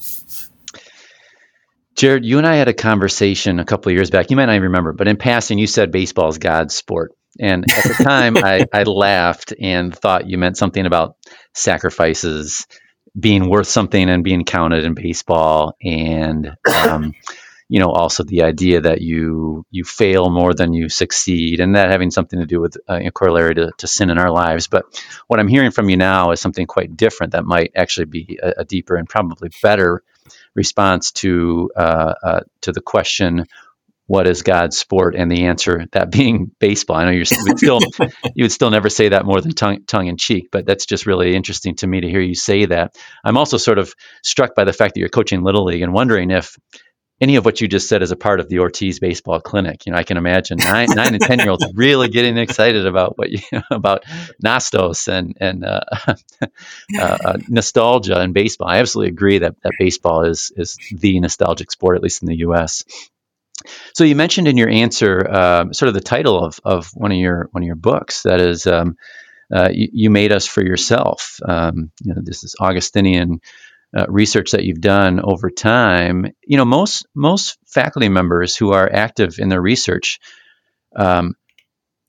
Jared, 1.96 2.26
you 2.26 2.38
and 2.38 2.48
I 2.48 2.56
had 2.56 2.70
a 2.70 2.74
conversation 2.74 3.60
a 3.60 3.66
couple 3.66 3.92
of 3.92 3.96
years 3.96 4.10
back. 4.10 4.32
You 4.32 4.38
might 4.38 4.46
not 4.46 4.56
even 4.56 4.64
remember, 4.64 4.94
but 4.94 5.08
in 5.08 5.18
passing, 5.18 5.60
you 5.60 5.68
said 5.68 5.92
baseball 5.92 6.30
is 6.30 6.38
God's 6.38 6.74
sport. 6.74 7.12
And 7.40 7.66
at 7.72 7.84
the 7.84 8.04
time, 8.04 8.38
I, 8.38 8.66
I 8.72 8.84
laughed 8.84 9.54
and 9.60 9.96
thought 9.96 10.30
you 10.30 10.38
meant 10.38 10.58
something 10.58 10.86
about 10.86 11.18
sacrifices 11.54 12.68
being 13.20 13.50
worth 13.50 13.68
something 13.68 14.10
and 14.10 14.24
being 14.24 14.44
counted 14.44 14.84
in 14.84 14.94
baseball, 14.94 15.76
and 15.84 16.56
um, 16.66 17.14
you 17.70 17.80
know 17.80 17.92
also 17.92 18.24
the 18.24 18.44
idea 18.44 18.82
that 18.82 19.02
you 19.02 19.66
you 19.70 19.84
fail 19.84 20.30
more 20.30 20.54
than 20.54 20.74
you 20.74 20.90
succeed, 20.90 21.60
and 21.60 21.76
that 21.76 21.92
having 21.92 22.12
something 22.12 22.40
to 22.40 22.46
do 22.46 22.60
with 22.60 22.78
uh, 22.90 23.00
a 23.04 23.12
corollary 23.12 23.56
to, 23.56 23.72
to, 23.78 23.88
sin 23.88 24.10
in 24.10 24.18
our 24.18 24.32
lives. 24.32 24.68
But 24.68 24.86
what 25.28 25.40
I'm 25.40 25.48
hearing 25.48 25.72
from 25.72 25.90
you 25.90 25.98
now 25.98 26.32
is 26.32 26.42
something 26.42 26.66
quite 26.66 26.98
different 26.98 27.34
that 27.34 27.46
might 27.46 27.72
actually 27.76 28.06
be 28.06 28.40
a, 28.42 28.54
a 28.60 28.66
deeper 28.66 28.96
and 28.96 29.08
probably 29.08 29.50
better 29.62 30.04
response 30.56 31.12
to 31.12 31.70
uh, 31.76 32.14
uh, 32.24 32.40
to 32.62 32.72
the 32.72 32.82
question 32.82 33.46
what 34.14 34.28
is 34.28 34.44
God's 34.44 34.78
sport? 34.78 35.16
And 35.16 35.32
the 35.32 35.46
answer 35.46 35.88
that 35.94 36.12
being 36.12 36.52
baseball. 36.60 36.98
I 36.98 37.06
know 37.06 37.10
you're 37.10 37.26
still 37.26 37.80
you 38.36 38.44
would 38.44 38.52
still 38.52 38.70
never 38.70 38.88
say 38.88 39.10
that 39.10 39.26
more 39.26 39.42
than 39.42 39.54
tongue, 39.54 39.86
tongue 39.88 40.06
in 40.06 40.18
cheek, 40.18 40.50
but 40.52 40.68
that's 40.68 40.86
just 40.86 41.08
really 41.08 41.36
interesting 41.36 41.76
to 41.78 41.88
me 41.88 42.02
to 42.02 42.08
hear 42.08 42.22
you 42.22 42.36
say 42.36 42.66
that. 42.66 42.96
I'm 43.24 43.38
also 43.38 43.58
sort 43.58 43.80
of 43.80 43.92
struck 44.24 44.54
by 44.54 44.66
the 44.66 44.74
fact 44.74 44.94
that 44.94 45.00
you're 45.00 45.10
coaching 45.10 45.42
little 45.42 45.64
league 45.64 45.82
and 45.82 45.94
wondering 45.94 46.30
if 46.30 46.56
any 47.22 47.38
of 47.38 47.46
what 47.46 47.60
you 47.60 47.68
just 47.68 47.90
said 47.90 48.04
is 48.04 48.12
a 48.12 48.16
part 48.16 48.40
of 48.40 48.50
the 48.50 48.60
Ortiz 48.60 49.00
baseball 49.00 49.40
clinic. 49.40 49.88
You 49.88 49.94
know, 49.94 49.98
I 49.98 50.04
can 50.04 50.18
imagine 50.18 50.60
nine, 50.60 50.90
nine 50.96 51.16
and 51.16 51.22
ten 51.22 51.40
year 51.40 51.50
olds 51.50 51.66
really 51.74 52.10
getting 52.10 52.38
excited 52.38 52.86
about 52.86 53.18
what 53.18 53.32
you 53.32 53.40
know, 53.52 53.64
about 53.72 54.04
Nostos 54.46 55.08
and 55.08 55.36
and 55.40 55.66
uh, 55.66 55.82
uh, 56.08 56.16
uh, 57.00 57.38
nostalgia 57.48 58.20
and 58.20 58.32
baseball. 58.32 58.68
I 58.68 58.78
absolutely 58.78 59.10
agree 59.10 59.40
that 59.40 59.56
that 59.64 59.72
baseball 59.80 60.26
is 60.26 60.52
is 60.56 60.78
the 60.92 61.20
nostalgic 61.20 61.72
sport, 61.72 61.96
at 61.96 62.04
least 62.04 62.22
in 62.22 62.28
the 62.28 62.38
U.S. 62.40 62.84
So 63.94 64.04
you 64.04 64.16
mentioned 64.16 64.48
in 64.48 64.58
your 64.58 64.70
answer 64.70 65.28
uh, 65.30 65.72
sort 65.72 65.88
of 65.88 65.94
the 65.94 66.02
title 66.02 66.44
of, 66.44 66.60
of 66.64 66.90
one 66.94 67.12
of 67.12 67.18
your 67.18 67.50
one 67.52 67.64
of 67.64 67.68
your 67.68 67.76
books 67.76 68.24
that 68.24 68.40
is 68.40 68.68
um, 68.68 68.98
uh, 69.54 69.70
you, 69.72 69.90
you, 69.92 70.10
made 70.10 70.32
us 70.32 70.48
for 70.48 70.64
yourself. 70.64 71.40
Um, 71.46 71.92
you 72.02 72.14
know, 72.14 72.22
this 72.24 72.44
is 72.44 72.56
Augustinian 72.60 73.42
uh, 73.96 74.06
research 74.08 74.52
that 74.52 74.64
you've 74.64 74.82
done 74.82 75.20
over 75.24 75.50
time. 75.50 76.26
You 76.46 76.58
know, 76.58 76.66
most 76.66 77.06
most 77.14 77.58
faculty 77.68 78.10
members 78.10 78.56
who 78.56 78.72
are 78.72 78.90
active 78.92 79.40
in 79.40 79.50
their 79.50 79.62
research 79.62 80.20
um, 80.96 81.36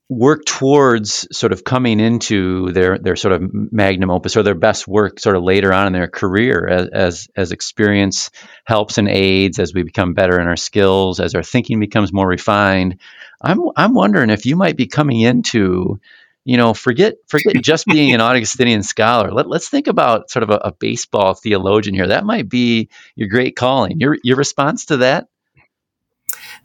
work 0.07 0.45
towards 0.45 1.27
sort 1.35 1.51
of 1.51 1.63
coming 1.63 1.99
into 1.99 2.71
their 2.71 2.99
their 2.99 3.15
sort 3.15 3.33
of 3.33 3.49
magnum 3.71 4.11
opus 4.11 4.37
or 4.37 4.43
their 4.43 4.53
best 4.53 4.87
work 4.87 5.19
sort 5.19 5.35
of 5.35 5.41
later 5.41 5.73
on 5.73 5.87
in 5.87 5.93
their 5.93 6.07
career 6.07 6.67
as 6.67 6.87
as, 6.89 7.27
as 7.35 7.51
experience 7.51 8.29
helps 8.65 8.99
and 8.99 9.09
aids 9.09 9.57
as 9.57 9.73
we 9.73 9.81
become 9.81 10.13
better 10.13 10.39
in 10.39 10.47
our 10.47 10.55
skills 10.55 11.19
as 11.19 11.33
our 11.33 11.41
thinking 11.41 11.79
becomes 11.79 12.13
more 12.13 12.27
refined. 12.27 12.99
I'm 13.41 13.61
i'm 13.75 13.95
wondering 13.95 14.29
if 14.29 14.45
you 14.45 14.55
might 14.55 14.77
be 14.77 14.85
coming 14.85 15.21
into 15.21 15.99
you 16.43 16.57
know 16.57 16.75
forget 16.75 17.15
forget 17.27 17.55
just 17.63 17.87
being 17.87 18.13
an 18.13 18.21
augustinian 18.21 18.83
scholar. 18.83 19.31
Let, 19.31 19.49
let's 19.49 19.69
think 19.69 19.87
about 19.87 20.29
sort 20.29 20.43
of 20.43 20.51
a, 20.51 20.57
a 20.65 20.71
baseball 20.71 21.33
theologian 21.33 21.95
here. 21.95 22.07
That 22.07 22.25
might 22.25 22.47
be 22.47 22.89
your 23.15 23.27
great 23.27 23.55
calling. 23.55 23.99
Your 23.99 24.17
your 24.23 24.37
response 24.37 24.85
to 24.85 24.97
that? 24.97 25.29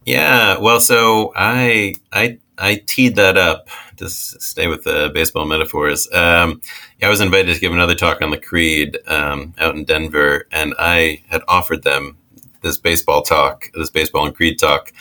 Yeah 0.04 0.58
well 0.58 0.80
so 0.80 1.32
i 1.34 1.94
i 2.12 2.38
I 2.60 2.82
teed 2.86 3.16
that 3.16 3.36
up 3.36 3.68
to 3.96 4.08
stay 4.08 4.66
with 4.66 4.84
the 4.84 5.10
baseball 5.12 5.46
metaphors. 5.46 6.08
Um, 6.12 6.60
I 7.02 7.08
was 7.08 7.20
invited 7.20 7.54
to 7.54 7.60
give 7.60 7.72
another 7.72 7.94
talk 7.94 8.22
on 8.22 8.30
the 8.30 8.38
Creed 8.38 8.98
um, 9.06 9.54
out 9.58 9.74
in 9.74 9.84
Denver, 9.84 10.46
and 10.52 10.74
I 10.78 11.22
had 11.28 11.42
offered 11.48 11.82
them 11.82 12.18
this 12.62 12.78
baseball 12.78 13.22
talk, 13.22 13.70
this 13.74 13.90
baseball 13.90 14.26
and 14.26 14.34
Creed 14.34 14.58
talk. 14.58 14.92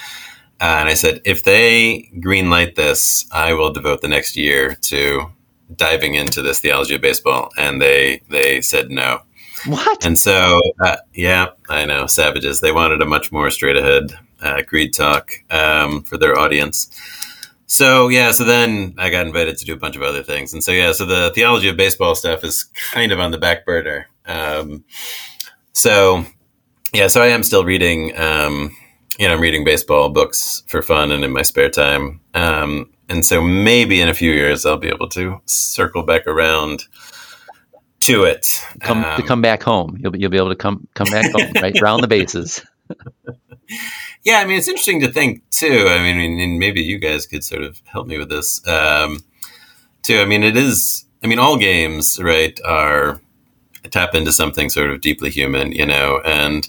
Uh, 0.62 0.78
and 0.80 0.90
I 0.90 0.94
said, 0.94 1.22
if 1.26 1.44
they 1.44 2.10
greenlight 2.18 2.76
this, 2.76 3.26
I 3.32 3.54
will 3.54 3.72
devote 3.72 4.02
the 4.02 4.08
next 4.08 4.36
year 4.36 4.76
to 4.82 5.32
diving 5.76 6.16
into 6.16 6.42
this 6.42 6.60
theology 6.60 6.96
of 6.96 7.02
baseball. 7.02 7.52
And 7.58 7.82
they 7.82 8.22
they 8.30 8.62
said 8.62 8.90
no. 8.90 9.22
What? 9.66 10.06
And 10.06 10.18
so, 10.18 10.60
uh, 10.82 10.98
yeah, 11.14 11.50
I 11.70 11.86
know, 11.86 12.08
savages. 12.08 12.62
They 12.62 12.72
wanted 12.72 13.02
a 13.02 13.06
much 13.06 13.32
more 13.32 13.50
straight 13.50 13.76
ahead 13.76 14.12
uh, 14.42 14.62
Creed 14.66 14.94
talk 14.94 15.32
um, 15.50 16.04
for 16.04 16.18
their 16.18 16.38
audience. 16.38 16.90
So 17.72 18.08
yeah, 18.08 18.32
so 18.32 18.46
then 18.46 18.96
I 18.98 19.12
got 19.12 19.28
invited 19.28 19.60
to 19.60 19.66
do 19.66 19.74
a 19.74 19.78
bunch 19.78 19.96
of 19.96 20.02
other 20.02 20.24
things, 20.24 20.54
and 20.54 20.64
so 20.64 20.72
yeah, 20.72 20.92
so 20.92 21.06
the 21.06 21.32
theology 21.36 21.70
of 21.70 21.78
baseball 21.78 22.16
stuff 22.16 22.44
is 22.44 22.64
kind 22.92 23.12
of 23.12 23.20
on 23.20 23.30
the 23.30 23.38
back 23.38 23.64
burner. 23.64 24.08
Um, 24.26 24.84
so 25.72 26.26
yeah, 26.94 27.06
so 27.06 27.22
I 27.22 27.28
am 27.28 27.44
still 27.44 27.64
reading. 27.64 28.18
Um, 28.18 28.76
you 29.20 29.28
know, 29.28 29.36
I'm 29.36 29.40
reading 29.40 29.64
baseball 29.64 30.10
books 30.10 30.64
for 30.66 30.82
fun 30.82 31.12
and 31.12 31.24
in 31.24 31.32
my 31.32 31.44
spare 31.44 31.70
time. 31.70 32.22
Um, 32.34 32.90
and 33.08 33.24
so 33.24 33.40
maybe 33.40 34.02
in 34.02 34.10
a 34.10 34.16
few 34.16 34.32
years 34.32 34.66
I'll 34.66 34.78
be 34.78 34.88
able 34.88 35.10
to 35.10 35.40
circle 35.46 36.02
back 36.02 36.26
around 36.26 36.86
to 38.00 38.24
it. 38.24 38.64
Come 38.80 39.04
to 39.04 39.16
um, 39.16 39.28
come 39.28 39.42
back 39.44 39.62
home. 39.62 39.96
You'll 40.00 40.12
be, 40.12 40.20
you'll 40.20 40.32
be 40.32 40.38
able 40.38 40.50
to 40.50 40.56
come 40.56 40.88
come 40.96 41.12
back 41.12 41.32
home, 41.34 41.52
right? 41.62 41.80
Round 41.80 42.02
the 42.02 42.08
bases. 42.08 42.66
Yeah, 44.24 44.40
I 44.40 44.46
mean, 44.46 44.58
it's 44.58 44.68
interesting 44.68 45.00
to 45.02 45.12
think 45.12 45.50
too. 45.50 45.88
I 45.90 46.00
mean, 46.00 46.40
and 46.40 46.60
maybe 46.60 46.82
you 46.82 47.00
guys 47.00 47.26
could 47.26 47.44
sort 47.44 47.64
of 47.64 47.82
help 47.86 48.08
me 48.08 48.18
with 48.18 48.30
this 48.30 48.66
um, 48.68 49.24
too. 50.04 50.20
I 50.20 50.26
mean, 50.26 50.44
it 50.44 50.58
is. 50.58 51.06
I 51.24 51.28
mean, 51.28 51.40
all 51.40 51.58
games, 51.58 52.20
right, 52.22 52.58
are 52.66 53.22
tap 53.92 54.14
into 54.16 54.32
something 54.32 54.70
sort 54.70 54.90
of 54.90 55.02
deeply 55.02 55.30
human, 55.30 55.72
you 55.72 55.86
know, 55.86 56.22
and 56.26 56.68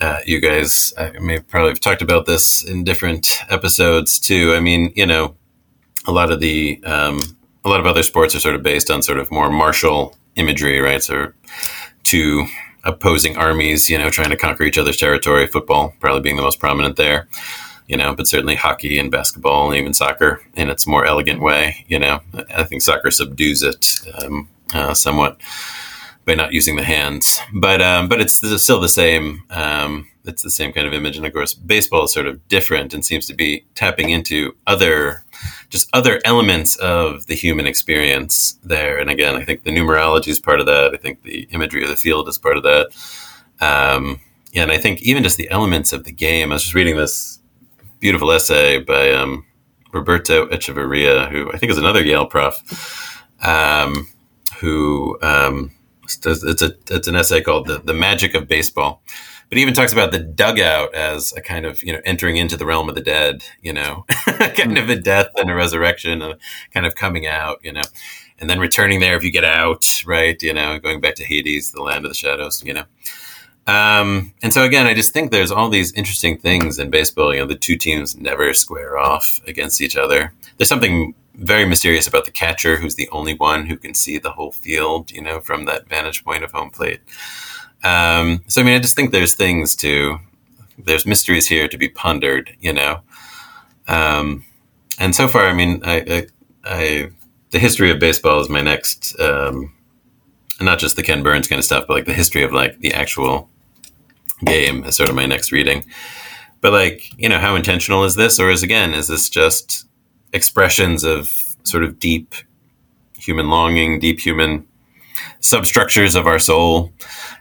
uh, 0.00 0.18
you 0.26 0.40
guys 0.40 0.92
I 0.98 1.12
may 1.18 1.40
probably 1.40 1.70
have 1.70 1.80
talked 1.80 2.02
about 2.02 2.26
this 2.26 2.62
in 2.62 2.84
different 2.84 3.40
episodes 3.48 4.18
too. 4.18 4.54
I 4.54 4.60
mean, 4.60 4.92
you 4.94 5.06
know, 5.06 5.34
a 6.06 6.12
lot 6.12 6.30
of 6.30 6.40
the 6.40 6.80
um, 6.84 7.20
a 7.64 7.68
lot 7.68 7.80
of 7.80 7.86
other 7.86 8.02
sports 8.02 8.34
are 8.34 8.40
sort 8.40 8.54
of 8.54 8.62
based 8.62 8.90
on 8.90 9.02
sort 9.02 9.18
of 9.18 9.30
more 9.30 9.50
martial 9.50 10.16
imagery, 10.36 10.80
right? 10.80 11.02
So 11.02 11.32
to 12.04 12.46
opposing 12.86 13.36
armies, 13.36 13.90
you 13.90 13.98
know, 13.98 14.08
trying 14.08 14.30
to 14.30 14.36
conquer 14.36 14.62
each 14.62 14.78
other's 14.78 14.96
territory. 14.96 15.46
Football 15.46 15.94
probably 16.00 16.22
being 16.22 16.36
the 16.36 16.42
most 16.42 16.60
prominent 16.60 16.96
there, 16.96 17.28
you 17.88 17.96
know, 17.96 18.14
but 18.14 18.26
certainly 18.26 18.54
hockey 18.54 18.98
and 18.98 19.10
basketball 19.10 19.68
and 19.68 19.78
even 19.78 19.92
soccer 19.92 20.40
in 20.54 20.70
its 20.70 20.86
more 20.86 21.04
elegant 21.04 21.40
way. 21.40 21.84
You 21.88 21.98
know, 21.98 22.20
I 22.54 22.64
think 22.64 22.82
soccer 22.82 23.10
subdues 23.10 23.62
it 23.62 24.00
um, 24.22 24.48
uh, 24.72 24.94
somewhat 24.94 25.38
by 26.24 26.34
not 26.34 26.52
using 26.52 26.76
the 26.76 26.82
hands, 26.84 27.40
but 27.52 27.82
um, 27.82 28.08
but 28.08 28.20
it's 28.20 28.34
still 28.62 28.80
the 28.80 28.88
same. 28.88 29.42
Um, 29.50 30.08
it's 30.24 30.42
the 30.42 30.50
same 30.50 30.72
kind 30.72 30.86
of 30.86 30.92
image, 30.92 31.16
and 31.16 31.26
of 31.26 31.32
course, 31.32 31.54
baseball 31.54 32.04
is 32.04 32.12
sort 32.12 32.26
of 32.26 32.46
different 32.48 32.92
and 32.94 33.04
seems 33.04 33.26
to 33.26 33.34
be 33.34 33.64
tapping 33.74 34.10
into 34.10 34.56
other 34.66 35.24
just 35.68 35.88
other 35.92 36.20
elements 36.24 36.76
of 36.76 37.26
the 37.26 37.34
human 37.34 37.66
experience 37.66 38.58
there. 38.62 38.98
And 38.98 39.10
again, 39.10 39.36
I 39.36 39.44
think 39.44 39.64
the 39.64 39.70
numerology 39.70 40.28
is 40.28 40.40
part 40.40 40.60
of 40.60 40.66
that. 40.66 40.94
I 40.94 40.96
think 40.96 41.22
the 41.22 41.48
imagery 41.50 41.82
of 41.82 41.88
the 41.88 41.96
field 41.96 42.28
is 42.28 42.38
part 42.38 42.56
of 42.56 42.62
that. 42.62 42.88
Um, 43.60 44.20
and 44.54 44.72
I 44.72 44.78
think 44.78 45.02
even 45.02 45.22
just 45.22 45.36
the 45.36 45.50
elements 45.50 45.92
of 45.92 46.04
the 46.04 46.12
game. 46.12 46.50
I 46.50 46.54
was 46.54 46.62
just 46.62 46.74
reading 46.74 46.96
this 46.96 47.40
beautiful 48.00 48.30
essay 48.32 48.78
by 48.78 49.10
um, 49.12 49.44
Roberto 49.92 50.46
Echevarría, 50.46 51.30
who 51.30 51.52
I 51.52 51.58
think 51.58 51.70
is 51.70 51.78
another 51.78 52.02
Yale 52.02 52.26
prof, 52.26 53.24
um, 53.42 54.08
who 54.58 55.18
um, 55.22 55.75
it's 56.08 56.62
a 56.62 56.74
it's 56.90 57.08
an 57.08 57.16
essay 57.16 57.40
called 57.40 57.66
"The, 57.66 57.78
the 57.78 57.94
Magic 57.94 58.34
of 58.34 58.48
Baseball." 58.48 59.02
but 59.48 59.58
he 59.58 59.62
even 59.62 59.74
talks 59.74 59.92
about 59.92 60.10
the 60.12 60.18
dugout 60.18 60.94
as 60.94 61.32
a 61.36 61.40
kind 61.40 61.66
of 61.66 61.82
you 61.82 61.92
know 61.92 62.00
entering 62.04 62.36
into 62.36 62.56
the 62.56 62.66
realm 62.66 62.88
of 62.88 62.94
the 62.94 63.00
dead 63.00 63.44
you 63.62 63.72
know 63.72 64.04
kind 64.56 64.78
of 64.78 64.88
a 64.88 64.96
death 64.96 65.28
and 65.36 65.50
a 65.50 65.54
resurrection 65.54 66.22
a 66.22 66.36
kind 66.72 66.86
of 66.86 66.94
coming 66.94 67.26
out 67.26 67.58
you 67.62 67.72
know 67.72 67.82
and 68.38 68.50
then 68.50 68.58
returning 68.58 69.00
there 69.00 69.16
if 69.16 69.22
you 69.22 69.32
get 69.32 69.44
out 69.44 70.02
right 70.06 70.42
you 70.42 70.52
know 70.52 70.78
going 70.78 71.00
back 71.00 71.14
to 71.14 71.24
hades 71.24 71.72
the 71.72 71.82
land 71.82 72.04
of 72.04 72.10
the 72.10 72.14
shadows 72.14 72.62
you 72.64 72.72
know 72.72 72.84
Um, 73.66 74.32
and 74.42 74.52
so 74.52 74.64
again, 74.64 74.86
I 74.86 74.94
just 74.94 75.12
think 75.12 75.30
there's 75.30 75.50
all 75.50 75.68
these 75.68 75.92
interesting 75.92 76.38
things 76.38 76.78
in 76.78 76.90
baseball. 76.90 77.34
You 77.34 77.40
know, 77.40 77.46
the 77.46 77.56
two 77.56 77.76
teams 77.76 78.16
never 78.16 78.52
square 78.54 78.96
off 78.96 79.40
against 79.46 79.80
each 79.80 79.96
other. 79.96 80.32
There's 80.56 80.68
something 80.68 81.14
very 81.34 81.66
mysterious 81.66 82.06
about 82.06 82.24
the 82.24 82.30
catcher, 82.30 82.76
who's 82.76 82.94
the 82.94 83.08
only 83.10 83.34
one 83.34 83.66
who 83.66 83.76
can 83.76 83.94
see 83.94 84.18
the 84.18 84.32
whole 84.32 84.52
field. 84.52 85.10
You 85.10 85.22
know, 85.22 85.40
from 85.40 85.64
that 85.64 85.88
vantage 85.88 86.24
point 86.24 86.44
of 86.44 86.52
home 86.52 86.70
plate. 86.70 87.00
Um, 87.82 88.42
so 88.46 88.60
I 88.60 88.64
mean, 88.64 88.74
I 88.74 88.78
just 88.78 88.96
think 88.96 89.10
there's 89.10 89.34
things 89.34 89.74
to 89.76 90.18
there's 90.78 91.06
mysteries 91.06 91.48
here 91.48 91.66
to 91.68 91.78
be 91.78 91.88
pondered. 91.88 92.56
You 92.60 92.72
know, 92.72 93.00
um, 93.88 94.44
and 94.98 95.14
so 95.14 95.26
far, 95.28 95.46
I 95.46 95.52
mean, 95.52 95.82
I, 95.84 95.96
I, 96.08 96.26
I, 96.64 97.10
the 97.50 97.58
history 97.58 97.90
of 97.90 97.98
baseball 97.98 98.40
is 98.40 98.48
my 98.48 98.60
next. 98.60 99.18
Um, 99.20 99.72
not 100.58 100.78
just 100.78 100.96
the 100.96 101.02
Ken 101.02 101.22
Burns 101.22 101.48
kind 101.48 101.58
of 101.58 101.66
stuff, 101.66 101.84
but 101.86 101.94
like 101.94 102.06
the 102.06 102.14
history 102.14 102.42
of 102.42 102.52
like 102.52 102.78
the 102.80 102.94
actual 102.94 103.50
game 104.44 104.84
is 104.84 104.96
sort 104.96 105.08
of 105.08 105.14
my 105.14 105.26
next 105.26 105.52
reading. 105.52 105.84
But 106.60 106.72
like, 106.72 107.02
you 107.18 107.28
know, 107.28 107.38
how 107.38 107.54
intentional 107.54 108.04
is 108.04 108.14
this? 108.14 108.38
Or 108.40 108.50
is 108.50 108.62
again, 108.62 108.94
is 108.94 109.08
this 109.08 109.28
just 109.28 109.86
expressions 110.32 111.04
of 111.04 111.56
sort 111.62 111.84
of 111.84 111.98
deep 111.98 112.34
human 113.18 113.48
longing, 113.48 113.98
deep 113.98 114.20
human 114.20 114.66
substructures 115.40 116.14
of 116.14 116.26
our 116.26 116.38
soul, 116.38 116.92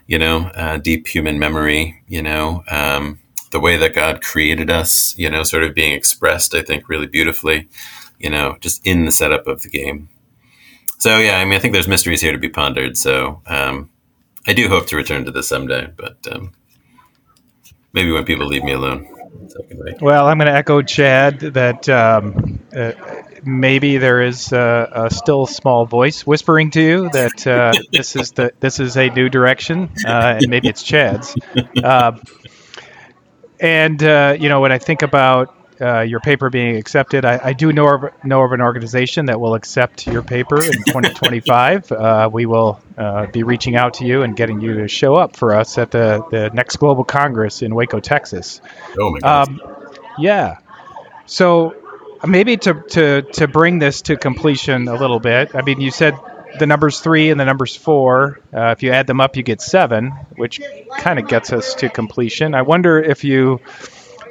you 0.08 0.18
know, 0.18 0.52
uh, 0.56 0.78
deep 0.78 1.08
human 1.08 1.40
memory, 1.40 2.02
you 2.08 2.22
know, 2.22 2.64
um, 2.70 3.20
the 3.52 3.60
way 3.60 3.78
that 3.78 3.96
God 3.96 4.22
created 4.22 4.70
us, 4.70 5.18
you 5.18 5.30
know, 5.30 5.44
sort 5.44 5.64
of 5.64 5.74
being 5.74 5.94
expressed, 5.94 6.54
I 6.54 6.62
think, 6.62 6.90
really 6.90 7.08
beautifully, 7.08 7.68
you 8.20 8.30
know, 8.30 8.58
just 8.60 8.86
in 8.86 9.06
the 9.06 9.12
setup 9.12 9.48
of 9.48 9.62
the 9.62 9.70
game. 9.70 10.10
So, 11.00 11.18
yeah, 11.20 11.38
I 11.38 11.46
mean, 11.46 11.54
I 11.54 11.60
think 11.60 11.74
there's 11.74 11.88
mysteries 11.88 12.22
here 12.22 12.32
to 12.32 12.38
be 12.38 12.50
pondered. 12.50 12.98
So, 12.98 13.42
um, 13.46 13.90
I 14.48 14.54
do 14.54 14.68
hope 14.68 14.88
to 14.88 14.96
return 14.96 15.26
to 15.26 15.32
this 15.32 15.48
someday, 15.48 15.92
but 15.96 16.18
um, 16.32 16.54
maybe 17.96 18.12
when 18.12 18.26
people 18.26 18.46
leave 18.46 18.64
me 18.64 18.74
alone. 18.74 19.08
Well, 20.02 20.28
I'm 20.28 20.38
going 20.38 20.48
to 20.48 20.54
echo 20.54 20.82
Chad 20.82 21.40
that 21.40 21.88
um, 21.88 22.60
uh, 22.76 22.92
maybe 23.44 23.98
there 23.98 24.22
is 24.22 24.52
a, 24.52 24.90
a, 24.92 25.10
still 25.10 25.46
small 25.46 25.86
voice 25.86 26.28
whispering 26.28 26.72
to 26.72 26.82
you 26.82 27.10
that 27.10 27.48
uh, 27.48 27.74
this 27.92 28.16
is 28.16 28.32
the 28.34 28.52
this 28.60 28.80
is 28.80 28.98
a 28.98 29.10
new 29.10 29.30
direction, 29.30 29.92
uh, 30.06 30.40
and 30.42 30.50
maybe 30.50 30.68
it's 30.68 30.84
Chad's. 30.84 31.36
Uh, 31.82 32.18
and 33.60 34.04
uh, 34.04 34.36
you 34.38 34.50
know, 34.50 34.60
when 34.60 34.72
I 34.72 34.78
think 34.78 35.02
about 35.02 35.55
uh, 35.82 36.02
your 36.02 36.20
paper 36.20 36.50
being 36.50 36.78
accepted. 36.78 37.26
I, 37.26 37.40
I, 37.44 37.54
do 37.54 37.72
know 37.74 37.94
of, 37.94 38.26
know 38.26 38.44
of 38.44 38.52
an 38.52 38.62
organization 38.62 39.26
that 39.28 39.40
will 39.40 39.56
accept 39.56 40.08
your 40.08 40.22
paper 40.22 40.64
in 40.64 40.72
2025. 40.88 41.92
uh, 41.92 42.30
we 42.32 42.46
will 42.46 42.82
uh, 42.98 43.28
be 43.28 43.44
reaching 43.44 43.76
out 43.76 43.96
to 43.96 44.06
you 44.06 44.22
and 44.22 44.36
getting 44.36 44.62
you 44.62 44.76
to 44.76 44.88
show 44.88 45.16
up 45.16 45.36
for 45.36 45.54
us 45.54 45.78
at 45.78 45.92
the, 45.92 46.26
the 46.32 46.50
next 46.54 46.78
Global 46.78 47.04
Congress 47.04 47.62
in 47.62 47.76
Waco, 47.76 48.00
Texas. 48.00 48.62
Oh 48.98 49.12
my. 49.12 49.20
Um, 49.20 49.62
yeah. 50.18 50.60
So 51.26 51.76
maybe 52.26 52.58
to, 52.58 52.84
to, 52.92 53.22
to 53.34 53.48
bring 53.48 53.80
this 53.80 54.04
to 54.04 54.18
completion 54.18 54.88
a 54.88 54.96
little 54.96 55.20
bit, 55.20 55.56
I 55.56 55.62
mean, 55.62 55.82
you 55.82 55.92
said 55.92 56.16
the 56.60 56.66
numbers 56.66 57.00
three 57.00 57.30
and 57.30 57.40
the 57.40 57.46
numbers 57.46 57.76
four. 57.76 58.40
Uh, 58.54 58.68
if 58.68 58.84
you 58.84 58.92
add 58.92 59.08
them 59.08 59.20
up, 59.20 59.36
you 59.36 59.44
get 59.44 59.62
seven, 59.62 60.12
which 60.36 60.62
kind 60.98 61.20
of 61.20 61.28
gets 61.28 61.52
us 61.52 61.76
to 61.76 61.90
completion. 61.90 62.54
I 62.54 62.62
wonder 62.62 63.02
if 63.02 63.24
you 63.24 63.60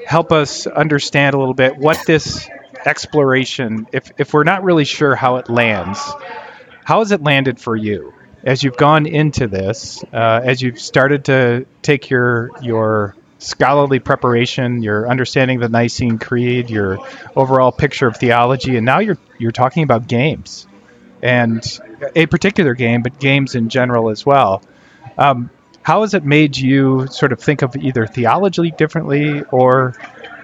help 0.06 0.32
us 0.32 0.66
understand 0.66 1.34
a 1.34 1.38
little 1.38 1.54
bit 1.54 1.76
what 1.76 2.00
this 2.06 2.48
exploration, 2.84 3.86
if, 3.92 4.10
if 4.18 4.32
we're 4.34 4.44
not 4.44 4.62
really 4.62 4.84
sure 4.84 5.14
how 5.14 5.36
it 5.36 5.48
lands, 5.48 5.98
how 6.84 6.98
has 7.00 7.12
it 7.12 7.22
landed 7.22 7.58
for 7.58 7.76
you? 7.76 8.12
As 8.42 8.62
you've 8.62 8.76
gone 8.76 9.06
into 9.06 9.46
this, 9.46 10.04
uh, 10.12 10.40
as 10.44 10.60
you've 10.60 10.78
started 10.78 11.24
to 11.26 11.66
take 11.80 12.10
your 12.10 12.50
your 12.60 13.16
scholarly 13.38 14.00
preparation, 14.00 14.82
your 14.82 15.08
understanding 15.08 15.56
of 15.56 15.62
the 15.62 15.68
Nicene 15.70 16.18
Creed, 16.18 16.68
your 16.68 16.98
overall 17.34 17.72
picture 17.72 18.06
of 18.06 18.18
theology, 18.18 18.76
and 18.76 18.84
now 18.84 18.98
you're 18.98 19.16
you're 19.38 19.50
talking 19.50 19.82
about 19.82 20.06
games, 20.06 20.66
and 21.22 21.80
a 22.14 22.26
particular 22.26 22.74
game, 22.74 23.00
but 23.02 23.18
games 23.18 23.54
in 23.54 23.70
general 23.70 24.10
as 24.10 24.26
well. 24.26 24.62
Um, 25.16 25.48
how 25.84 26.00
has 26.00 26.14
it 26.14 26.24
made 26.24 26.56
you 26.56 27.06
sort 27.08 27.30
of 27.30 27.38
think 27.38 27.60
of 27.60 27.76
either 27.76 28.06
theology 28.06 28.70
differently 28.72 29.42
or 29.52 29.94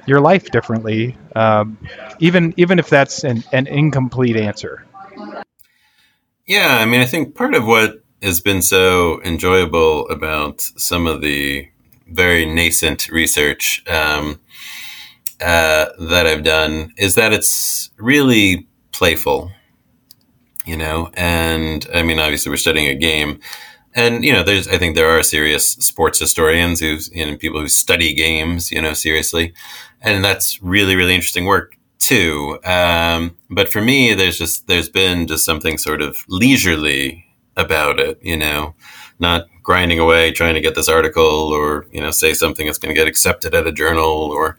your 0.07 0.21
life 0.21 0.51
differently, 0.51 1.17
um, 1.35 1.79
even 2.19 2.53
even 2.59 2.79
if 2.79 2.91
that's 2.91 3.25
an, 3.25 3.43
an 3.53 3.67
incomplete 3.67 4.37
answer? 4.37 4.85
Yeah, 6.47 6.79
I 6.81 6.85
mean, 6.85 7.01
I 7.01 7.07
think 7.07 7.35
part 7.35 7.55
of 7.55 7.67
what 7.67 8.03
has 8.23 8.41
been 8.41 8.61
so 8.61 9.23
enjoyable 9.23 10.07
about 10.09 10.61
some 10.61 11.07
of 11.07 11.23
the 11.23 11.69
very 12.07 12.45
nascent 12.45 13.09
research 13.09 13.83
um, 13.89 14.41
uh, 15.41 15.87
that 16.01 16.27
I've 16.27 16.45
done 16.45 16.93
is 16.99 17.15
that 17.15 17.33
it's 17.33 17.91
really 17.97 18.67
playful, 18.93 19.53
you 20.67 20.77
know. 20.77 21.11
And 21.15 21.87
I 21.95 22.03
mean, 22.03 22.19
obviously, 22.19 22.51
we're 22.51 22.57
studying 22.57 22.89
a 22.89 22.95
game, 22.95 23.41
and 23.95 24.25
you 24.25 24.33
know, 24.33 24.43
there's 24.43 24.69
I 24.69 24.79
think 24.79 24.95
there 24.95 25.11
are 25.11 25.23
serious 25.23 25.73
sports 25.73 26.19
historians 26.19 26.81
who 26.81 26.99
you 27.13 27.27
know 27.27 27.37
people 27.37 27.61
who 27.61 27.69
study 27.69 28.15
games, 28.15 28.71
you 28.71 28.81
know, 28.81 28.95
seriously, 28.95 29.53
and 30.01 30.25
that's 30.25 30.63
really 30.63 30.97
really 30.97 31.15
interesting 31.15 31.45
work 31.45 31.77
too. 31.99 32.59
Um, 32.65 33.37
but 33.51 33.69
for 33.69 33.81
me, 33.81 34.15
there's 34.15 34.39
just 34.39 34.67
there's 34.67 34.89
been 34.89 35.27
just 35.27 35.45
something 35.45 35.79
sort 35.79 36.03
of 36.03 36.25
leisurely 36.29 37.27
about 37.57 38.01
it, 38.01 38.19
you 38.23 38.37
know, 38.37 38.75
not 39.19 39.47
grinding 39.63 39.99
away 40.01 40.33
trying 40.33 40.55
to 40.55 40.61
get 40.61 40.75
this 40.75 40.89
article 40.89 41.23
or 41.23 41.87
you 41.93 42.01
know 42.01 42.11
say 42.11 42.33
something 42.33 42.67
that's 42.67 42.79
going 42.79 42.95
to 42.95 42.99
get 42.99 43.07
accepted 43.07 43.55
at 43.55 43.67
a 43.67 43.73
journal 43.73 44.33
or 44.33 44.57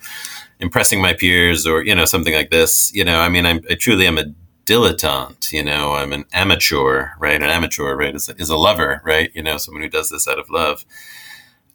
impressing 0.59 1.01
my 1.01 1.13
peers 1.13 1.65
or 1.65 1.83
you 1.83 1.95
know 1.95 2.05
something 2.05 2.33
like 2.33 2.51
this. 2.51 2.93
You 2.93 3.03
know, 3.03 3.19
I 3.19 3.29
mean, 3.29 3.45
I'm, 3.45 3.61
I 3.69 3.75
truly 3.75 4.07
am 4.07 4.17
a 4.17 4.25
dilettante. 4.65 5.51
You 5.51 5.63
know, 5.63 5.93
I'm 5.93 6.13
an 6.13 6.25
amateur, 6.33 7.09
right? 7.19 7.41
An 7.41 7.49
amateur, 7.49 7.95
right, 7.95 8.15
is, 8.15 8.29
is 8.37 8.49
a 8.49 8.57
lover, 8.57 9.01
right? 9.03 9.31
You 9.33 9.43
know, 9.43 9.57
someone 9.57 9.83
who 9.83 9.89
does 9.89 10.09
this 10.09 10.27
out 10.27 10.39
of 10.39 10.49
love. 10.49 10.85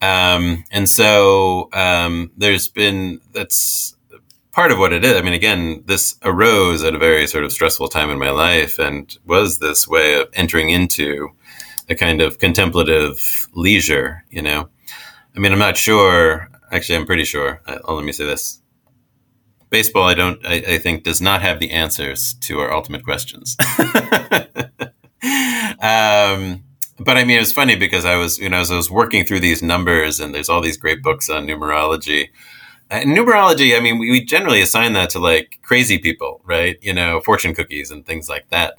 Um, 0.02 0.64
and 0.70 0.88
so 0.88 1.68
um, 1.72 2.30
there's 2.36 2.68
been 2.68 3.20
that's 3.32 3.96
part 4.52 4.72
of 4.72 4.78
what 4.78 4.92
it 4.92 5.04
is. 5.04 5.14
I 5.14 5.22
mean, 5.22 5.32
again, 5.32 5.82
this 5.86 6.16
arose 6.22 6.82
at 6.82 6.94
a 6.94 6.98
very 6.98 7.26
sort 7.26 7.44
of 7.44 7.52
stressful 7.52 7.88
time 7.88 8.10
in 8.10 8.18
my 8.18 8.30
life 8.30 8.78
and 8.78 9.16
was 9.24 9.58
this 9.58 9.86
way 9.86 10.20
of 10.20 10.28
entering 10.32 10.70
into 10.70 11.30
a 11.88 11.94
kind 11.94 12.20
of 12.20 12.38
contemplative 12.38 13.48
leisure, 13.52 14.24
you 14.30 14.42
know. 14.42 14.68
I 15.36 15.40
mean, 15.40 15.52
I'm 15.52 15.58
not 15.58 15.76
sure. 15.76 16.48
Actually, 16.72 16.96
I'm 16.96 17.06
pretty 17.06 17.24
sure. 17.24 17.60
Oh, 17.84 17.94
let 17.94 18.04
me 18.04 18.12
say 18.12 18.24
this 18.24 18.60
baseball, 19.70 20.04
I 20.04 20.14
don't, 20.14 20.44
I, 20.46 20.54
I, 20.54 20.78
think, 20.78 21.04
does 21.04 21.20
not 21.20 21.42
have 21.42 21.60
the 21.60 21.70
answers 21.70 22.34
to 22.42 22.60
our 22.60 22.72
ultimate 22.72 23.04
questions. 23.04 23.56
um, 25.80 26.62
but 26.98 27.16
I 27.16 27.24
mean, 27.24 27.36
it 27.36 27.40
was 27.40 27.52
funny 27.52 27.76
because 27.76 28.04
I 28.04 28.16
was, 28.16 28.38
you 28.38 28.48
know, 28.48 28.58
as 28.58 28.70
I 28.70 28.76
was 28.76 28.90
working 28.90 29.24
through 29.24 29.40
these 29.40 29.62
numbers, 29.62 30.20
and 30.20 30.34
there's 30.34 30.48
all 30.48 30.60
these 30.60 30.76
great 30.76 31.02
books 31.02 31.28
on 31.28 31.46
numerology. 31.46 32.28
And 32.88 33.16
numerology, 33.16 33.76
I 33.76 33.80
mean, 33.80 33.98
we, 33.98 34.10
we 34.10 34.24
generally 34.24 34.60
assign 34.60 34.92
that 34.94 35.10
to 35.10 35.18
like 35.18 35.58
crazy 35.62 35.98
people, 35.98 36.40
right? 36.44 36.78
You 36.80 36.94
know, 36.94 37.20
fortune 37.20 37.54
cookies 37.54 37.90
and 37.90 38.06
things 38.06 38.28
like 38.28 38.48
that. 38.50 38.74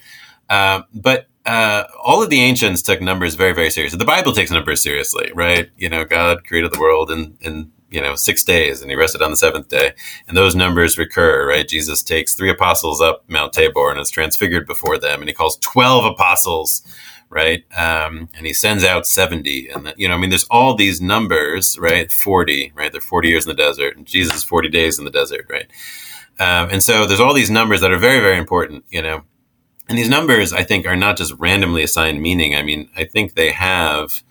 Uh, 0.48 0.82
but 0.94 1.26
uh, 1.46 1.84
all 2.02 2.22
of 2.22 2.30
the 2.30 2.40
ancients 2.40 2.82
took 2.82 3.00
numbers 3.00 3.34
very, 3.34 3.54
very 3.54 3.70
seriously. 3.70 3.98
The 3.98 4.04
Bible 4.04 4.32
takes 4.32 4.50
numbers 4.50 4.82
seriously, 4.82 5.30
right? 5.34 5.70
You 5.76 5.88
know, 5.88 6.04
God 6.04 6.44
created 6.44 6.72
the 6.72 6.80
world 6.80 7.10
in, 7.10 7.36
in 7.40 7.70
you 7.90 8.00
know 8.00 8.14
six 8.14 8.44
days 8.44 8.80
and 8.82 8.90
he 8.90 8.96
rested 8.96 9.22
on 9.22 9.30
the 9.30 9.36
seventh 9.36 9.68
day. 9.68 9.92
And 10.26 10.36
those 10.36 10.54
numbers 10.54 10.98
recur 10.98 11.48
right? 11.48 11.66
Jesus 11.66 12.02
takes 12.02 12.34
three 12.34 12.50
apostles 12.50 13.00
up 13.00 13.24
mount 13.28 13.52
tabor 13.52 13.90
and 13.90 14.00
is 14.00 14.10
transfigured 14.10 14.66
before 14.66 14.98
them 14.98 15.20
and 15.20 15.28
he 15.28 15.34
calls 15.34 15.56
12 15.58 16.04
apostles 16.04 16.82
right? 17.30 17.64
Um, 17.76 18.30
and 18.34 18.46
he 18.46 18.54
sends 18.54 18.84
out 18.84 19.06
70 19.06 19.68
and 19.68 19.86
the, 19.86 19.94
you 19.98 20.08
know 20.08 20.14
i 20.14 20.18
mean 20.18 20.30
there's 20.30 20.46
all 20.50 20.74
these 20.74 21.00
numbers 21.00 21.78
right? 21.78 22.10
40 22.10 22.72
right? 22.74 22.92
They're 22.92 23.00
40 23.00 23.28
years 23.28 23.44
in 23.44 23.48
the 23.48 23.62
desert 23.62 23.96
and 23.96 24.06
jesus 24.06 24.44
40 24.44 24.68
days 24.68 24.98
in 24.98 25.04
the 25.04 25.10
desert 25.10 25.46
right? 25.48 25.66
Um, 26.40 26.70
and 26.70 26.82
so 26.82 27.06
there's 27.06 27.20
all 27.20 27.34
these 27.34 27.50
numbers 27.50 27.80
that 27.80 27.92
are 27.92 27.98
very 27.98 28.20
very 28.20 28.38
important 28.38 28.84
you 28.90 29.02
know. 29.02 29.24
And 29.88 29.96
these 29.96 30.08
numbers 30.08 30.52
i 30.52 30.62
think 30.62 30.86
are 30.86 30.96
not 30.96 31.16
just 31.16 31.32
randomly 31.38 31.82
assigned 31.82 32.20
meaning. 32.20 32.54
I 32.54 32.62
mean 32.62 32.90
i 32.96 33.04
think 33.04 33.34
they 33.34 33.50
have 33.52 34.22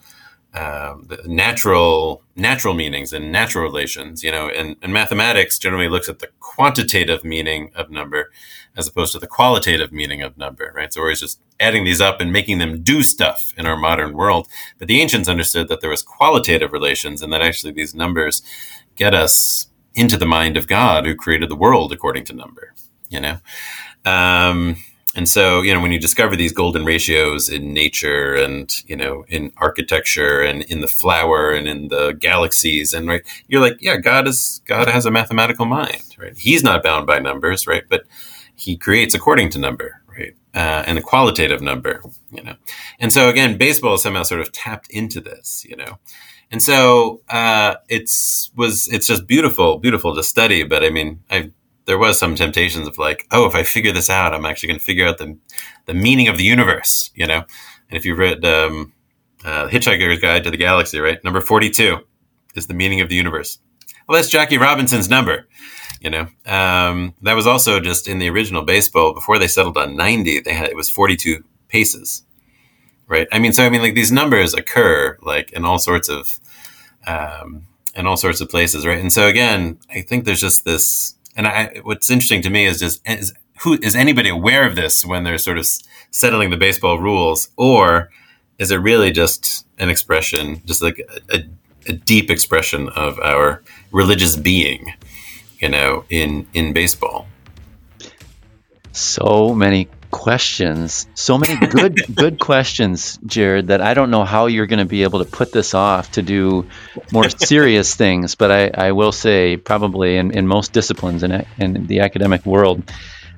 um, 0.58 1.08
natural 1.26 2.24
natural 2.36 2.74
meanings 2.74 3.14
and 3.14 3.32
natural 3.32 3.64
relations. 3.64 4.24
You 4.24 4.32
know, 4.32 4.50
and, 4.50 4.76
and 4.82 4.92
mathematics 4.94 5.60
generally 5.60 5.90
looks 5.90 6.10
at 6.10 6.20
the 6.20 6.30
quantitative 6.40 7.24
meaning 7.24 7.72
of 7.76 7.90
number 7.92 8.32
as 8.78 8.88
opposed 8.88 9.12
to 9.12 9.20
the 9.20 9.28
qualitative 9.28 9.92
meaning 9.92 10.22
of 10.22 10.38
number, 10.38 10.72
right? 10.76 10.94
So 10.94 11.02
we're 11.02 11.08
always 11.08 11.20
just 11.20 11.42
adding 11.60 11.84
these 11.84 12.00
up 12.00 12.22
and 12.22 12.32
making 12.32 12.60
them 12.60 12.84
do 12.84 13.02
stuff 13.02 13.52
in 13.58 13.66
our 13.66 13.76
modern 13.76 14.14
world. 14.14 14.48
But 14.78 14.88
the 14.88 15.02
ancients 15.02 15.28
understood 15.28 15.68
that 15.68 15.82
there 15.82 15.90
was 15.90 16.04
qualitative 16.04 16.72
relations 16.72 17.24
and 17.24 17.34
that 17.34 17.42
actually 17.42 17.74
these 17.74 17.96
numbers 17.96 18.44
get 18.96 19.16
us 19.16 19.68
into 19.96 20.16
the 20.16 20.28
mind 20.28 20.58
of 20.58 20.68
God 20.68 21.06
who 21.06 21.16
created 21.16 21.50
the 21.50 21.56
world 21.56 21.92
according 21.92 22.26
to 22.26 22.34
number, 22.34 22.74
you 23.10 23.20
know? 23.20 23.40
Um, 24.06 24.78
and 25.18 25.28
so, 25.28 25.64
you 25.64 25.74
know, 25.74 25.82
when 25.82 25.92
you 25.92 26.00
discover 26.00 26.36
these 26.36 26.54
golden 26.54 26.86
ratios 26.86 27.50
in 27.50 27.74
nature 27.74 28.36
and, 28.36 28.84
you 28.86 28.96
know, 28.96 29.26
in 29.28 29.52
architecture 29.58 30.44
and 30.44 30.62
in 30.66 30.82
the 30.82 30.88
flower 30.88 31.52
and 31.52 31.68
in 31.68 31.88
the 31.88 32.12
galaxies 32.12 32.94
and 32.94 33.08
right, 33.08 33.24
you're 33.48 33.60
like, 33.60 33.82
yeah, 33.82 33.98
God 33.98 34.28
is, 34.28 34.62
God 34.66 34.88
has 34.88 35.08
a 35.08 35.12
mathematical 35.12 35.66
mind, 35.66 36.16
right? 36.20 36.38
He's 36.38 36.64
not 36.64 36.84
bound 36.84 37.08
by 37.08 37.18
numbers, 37.18 37.66
right? 37.66 37.82
But 37.90 38.04
he 38.54 38.78
creates 38.78 39.16
according 39.16 39.50
to 39.50 39.60
number, 39.60 40.04
right? 40.08 40.36
Uh, 40.54 40.84
and 40.86 41.00
a 41.00 41.02
qualitative 41.02 41.64
number, 41.64 42.04
you 42.32 42.44
know? 42.44 42.56
And 43.00 43.12
so 43.12 43.28
again, 43.28 43.58
baseball 43.58 43.98
somehow 43.98 44.22
sort 44.22 44.42
of 44.42 44.52
tapped 44.52 44.92
into 44.92 45.20
this, 45.20 45.66
you 45.68 45.76
know? 45.76 45.98
And 46.52 46.62
so, 46.62 47.22
uh, 47.28 47.78
it's, 47.90 48.52
was, 48.56 48.88
it's 48.90 49.08
just 49.08 49.26
beautiful, 49.26 49.80
beautiful 49.80 50.14
to 50.14 50.22
study. 50.22 50.64
But 50.64 50.84
I 50.84 50.92
mean, 50.92 51.24
I 51.32 51.50
there 51.88 51.98
was 51.98 52.20
some 52.20 52.36
temptations 52.36 52.88
of 52.88 52.98
like, 52.98 53.26
oh, 53.32 53.48
if 53.48 53.56
I 53.56 53.64
figure 53.64 53.94
this 53.94 54.10
out, 54.10 54.34
I'm 54.34 54.46
actually 54.46 54.68
going 54.68 54.80
to 54.80 54.86
figure 54.86 55.08
out 55.08 55.18
the 55.18 55.38
the 55.86 55.94
meaning 55.94 56.28
of 56.28 56.38
the 56.38 56.44
universe, 56.44 57.12
you 57.16 57.26
know. 57.26 57.44
And 57.90 57.98
if 57.98 58.06
you 58.06 58.14
read 58.14 58.46
um, 58.46 58.94
uh, 59.44 59.68
Hitchhiker's 59.70 60.20
Guide 60.20 60.44
to 60.44 60.52
the 60.52 60.58
Galaxy, 60.58 61.00
right, 61.00 61.24
number 61.24 61.42
forty 61.42 61.70
two 61.70 62.00
is 62.56 62.68
the 62.68 62.74
meaning 62.74 63.02
of 63.02 63.10
the 63.10 63.16
universe. 63.16 63.60
Well, 64.08 64.18
that's 64.18 64.30
Jackie 64.30 64.58
Robinson's 64.58 65.10
number. 65.10 65.48
You 66.02 66.12
know, 66.12 66.28
um, 66.46 67.16
that 67.24 67.34
was 67.34 67.48
also 67.48 67.80
just 67.80 68.08
in 68.08 68.20
the 68.20 68.30
original 68.30 68.64
baseball 68.64 69.14
before 69.14 69.40
they 69.40 69.48
settled 69.48 69.78
on 69.78 69.96
ninety. 69.96 70.40
They 70.40 70.54
had 70.54 70.70
it 70.70 70.76
was 70.76 70.90
forty 70.90 71.16
two 71.16 71.44
paces, 71.70 72.24
right? 73.08 73.28
I 73.32 73.40
mean, 73.40 73.54
so 73.54 73.66
I 73.66 73.70
mean, 73.70 73.82
like 73.82 73.96
these 73.96 74.12
numbers 74.12 74.54
occur 74.54 75.18
like 75.22 75.52
in 75.54 75.66
all 75.66 75.80
sorts 75.80 76.10
of 76.10 76.40
um, 77.08 77.66
in 77.96 78.06
all 78.06 78.18
sorts 78.18 78.42
of 78.42 78.50
places, 78.50 78.86
right? 78.86 79.00
And 79.00 79.12
so 79.12 79.28
again, 79.28 79.80
I 79.90 80.02
think 80.02 80.26
there's 80.26 80.42
just 80.42 80.66
this 80.66 81.16
and 81.38 81.48
I, 81.48 81.80
what's 81.84 82.10
interesting 82.10 82.42
to 82.42 82.50
me 82.50 82.66
is 82.66 82.80
just 82.80 83.02
is 83.08 83.34
who 83.62 83.78
is 83.82 83.96
anybody 83.96 84.30
aware 84.30 84.68
of 84.68 84.76
this 84.76 85.06
when 85.06 85.24
they're 85.24 85.38
sort 85.38 85.58
of 85.58 85.68
settling 86.12 86.50
the 86.50 86.58
baseball 86.58 87.00
rules, 87.00 87.50
or 87.56 88.10
is 88.58 88.72
it 88.72 88.78
really 88.78 89.12
just 89.12 89.66
an 89.78 89.90
expression, 89.90 90.62
just 90.66 90.82
like 90.82 91.00
a, 91.30 91.38
a, 91.38 91.44
a 91.88 91.94
deep 91.94 92.30
expression 92.30 92.90
of 92.90 93.20
our 93.20 93.64
religious 93.92 94.36
being, 94.36 94.94
you 95.60 95.70
know, 95.70 96.04
in 96.10 96.48
in 96.54 96.74
baseball? 96.74 97.28
So 98.92 99.54
many 99.54 99.88
questions, 100.18 101.08
so 101.14 101.38
many 101.38 101.56
good 101.68 102.16
good 102.16 102.40
questions, 102.40 103.20
Jared, 103.26 103.68
that 103.68 103.82
I 103.82 103.94
don't 103.94 104.10
know 104.10 104.26
how 104.26 104.48
you're 104.48 104.66
going 104.66 104.80
to 104.80 104.86
be 104.86 105.04
able 105.04 105.24
to 105.24 105.30
put 105.30 105.52
this 105.52 105.76
off 105.76 106.12
to 106.14 106.24
do 106.24 106.66
more 107.12 107.30
serious 107.30 107.94
things. 108.04 108.34
But 108.34 108.52
I, 108.52 108.88
I 108.88 108.92
will 108.94 109.12
say, 109.12 109.58
probably 109.58 110.18
in, 110.18 110.32
in 110.32 110.48
most 110.48 110.74
disciplines 110.74 111.22
in, 111.22 111.46
in 111.60 111.86
the 111.86 112.00
academic 112.00 112.46
world, 112.48 112.82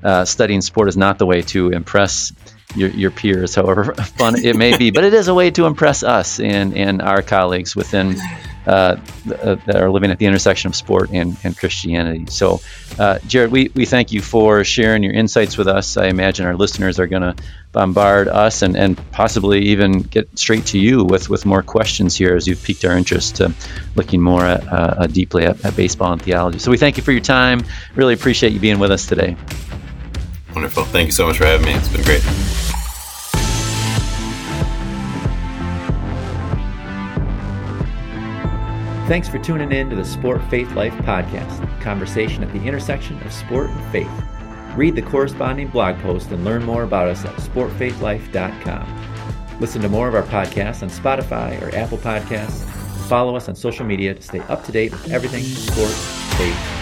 uh, 0.01 0.23
studying 0.23 0.61
sport 0.61 0.87
is 0.87 0.95
not 0.95 1.19
the 1.19 1.25
way 1.25 1.41
to 1.41 1.69
impress 1.69 2.31
your, 2.75 2.89
your 2.91 3.11
peers, 3.11 3.55
however 3.55 3.93
fun 4.17 4.39
it 4.43 4.55
may 4.55 4.77
be. 4.77 4.89
But 4.91 5.03
it 5.03 5.13
is 5.13 5.27
a 5.27 5.33
way 5.33 5.51
to 5.51 5.65
impress 5.65 6.01
us 6.01 6.39
and, 6.39 6.77
and 6.77 7.01
our 7.01 7.21
colleagues 7.21 7.75
within 7.75 8.15
uh, 8.65 8.97
that 9.25 9.75
are 9.75 9.89
living 9.89 10.11
at 10.11 10.19
the 10.19 10.25
intersection 10.25 10.69
of 10.69 10.75
sport 10.75 11.09
and, 11.11 11.37
and 11.43 11.57
Christianity. 11.57 12.25
So, 12.27 12.61
uh, 12.97 13.19
Jared, 13.27 13.51
we, 13.51 13.71
we 13.73 13.85
thank 13.85 14.11
you 14.11 14.21
for 14.21 14.63
sharing 14.63 15.03
your 15.03 15.13
insights 15.13 15.57
with 15.57 15.67
us. 15.67 15.97
I 15.97 16.07
imagine 16.07 16.45
our 16.45 16.55
listeners 16.55 16.99
are 16.99 17.07
going 17.07 17.21
to 17.21 17.35
bombard 17.71 18.27
us 18.27 18.61
and, 18.61 18.75
and 18.75 18.97
possibly 19.11 19.59
even 19.67 20.01
get 20.01 20.37
straight 20.37 20.65
to 20.67 20.79
you 20.79 21.03
with, 21.03 21.29
with 21.29 21.45
more 21.45 21.63
questions 21.63 22.15
here 22.15 22.35
as 22.35 22.47
you've 22.47 22.63
piqued 22.63 22.85
our 22.85 22.97
interest 22.97 23.37
to 23.37 23.53
looking 23.95 24.21
more 24.21 24.45
at, 24.45 24.67
uh, 24.67 25.07
deeply 25.07 25.45
at, 25.45 25.63
at 25.65 25.75
baseball 25.75 26.13
and 26.13 26.21
theology. 26.21 26.59
So, 26.59 26.71
we 26.71 26.77
thank 26.77 26.97
you 26.97 27.03
for 27.03 27.11
your 27.11 27.21
time. 27.21 27.63
Really 27.95 28.13
appreciate 28.13 28.53
you 28.53 28.59
being 28.59 28.79
with 28.79 28.91
us 28.91 29.05
today. 29.05 29.35
Wonderful. 30.53 30.83
Thank 30.85 31.07
you 31.07 31.11
so 31.11 31.27
much 31.27 31.37
for 31.37 31.45
having 31.45 31.65
me. 31.65 31.73
It's 31.73 31.89
been 31.89 32.03
great. 32.03 32.78
Thanks 39.09 39.27
for 39.27 39.39
tuning 39.39 39.71
in 39.71 39.89
to 39.89 39.95
the 39.95 40.05
Sport 40.05 40.39
Faith 40.51 40.71
Life 40.73 40.93
podcast, 40.97 41.81
conversation 41.81 42.43
at 42.43 42.53
the 42.53 42.61
intersection 42.61 43.19
of 43.23 43.33
sport 43.33 43.71
and 43.71 43.91
faith. 43.91 44.23
Read 44.75 44.95
the 44.95 45.01
corresponding 45.01 45.69
blog 45.69 45.97
post 46.01 46.29
and 46.29 46.45
learn 46.45 46.63
more 46.63 46.83
about 46.83 47.07
us 47.07 47.25
at 47.25 47.33
sportfaithlife.com. 47.37 49.57
Listen 49.59 49.81
to 49.81 49.89
more 49.89 50.07
of 50.07 50.13
our 50.13 50.21
podcasts 50.21 50.83
on 50.83 50.91
Spotify 50.91 51.59
or 51.59 51.75
Apple 51.75 51.97
Podcasts. 51.97 52.69
Follow 53.07 53.35
us 53.35 53.49
on 53.49 53.55
social 53.55 53.83
media 53.83 54.13
to 54.13 54.21
stay 54.21 54.41
up 54.41 54.63
to 54.65 54.71
date 54.71 54.91
with 54.91 55.11
everything 55.11 55.41
sport, 55.41 55.89
faith, 56.37 56.78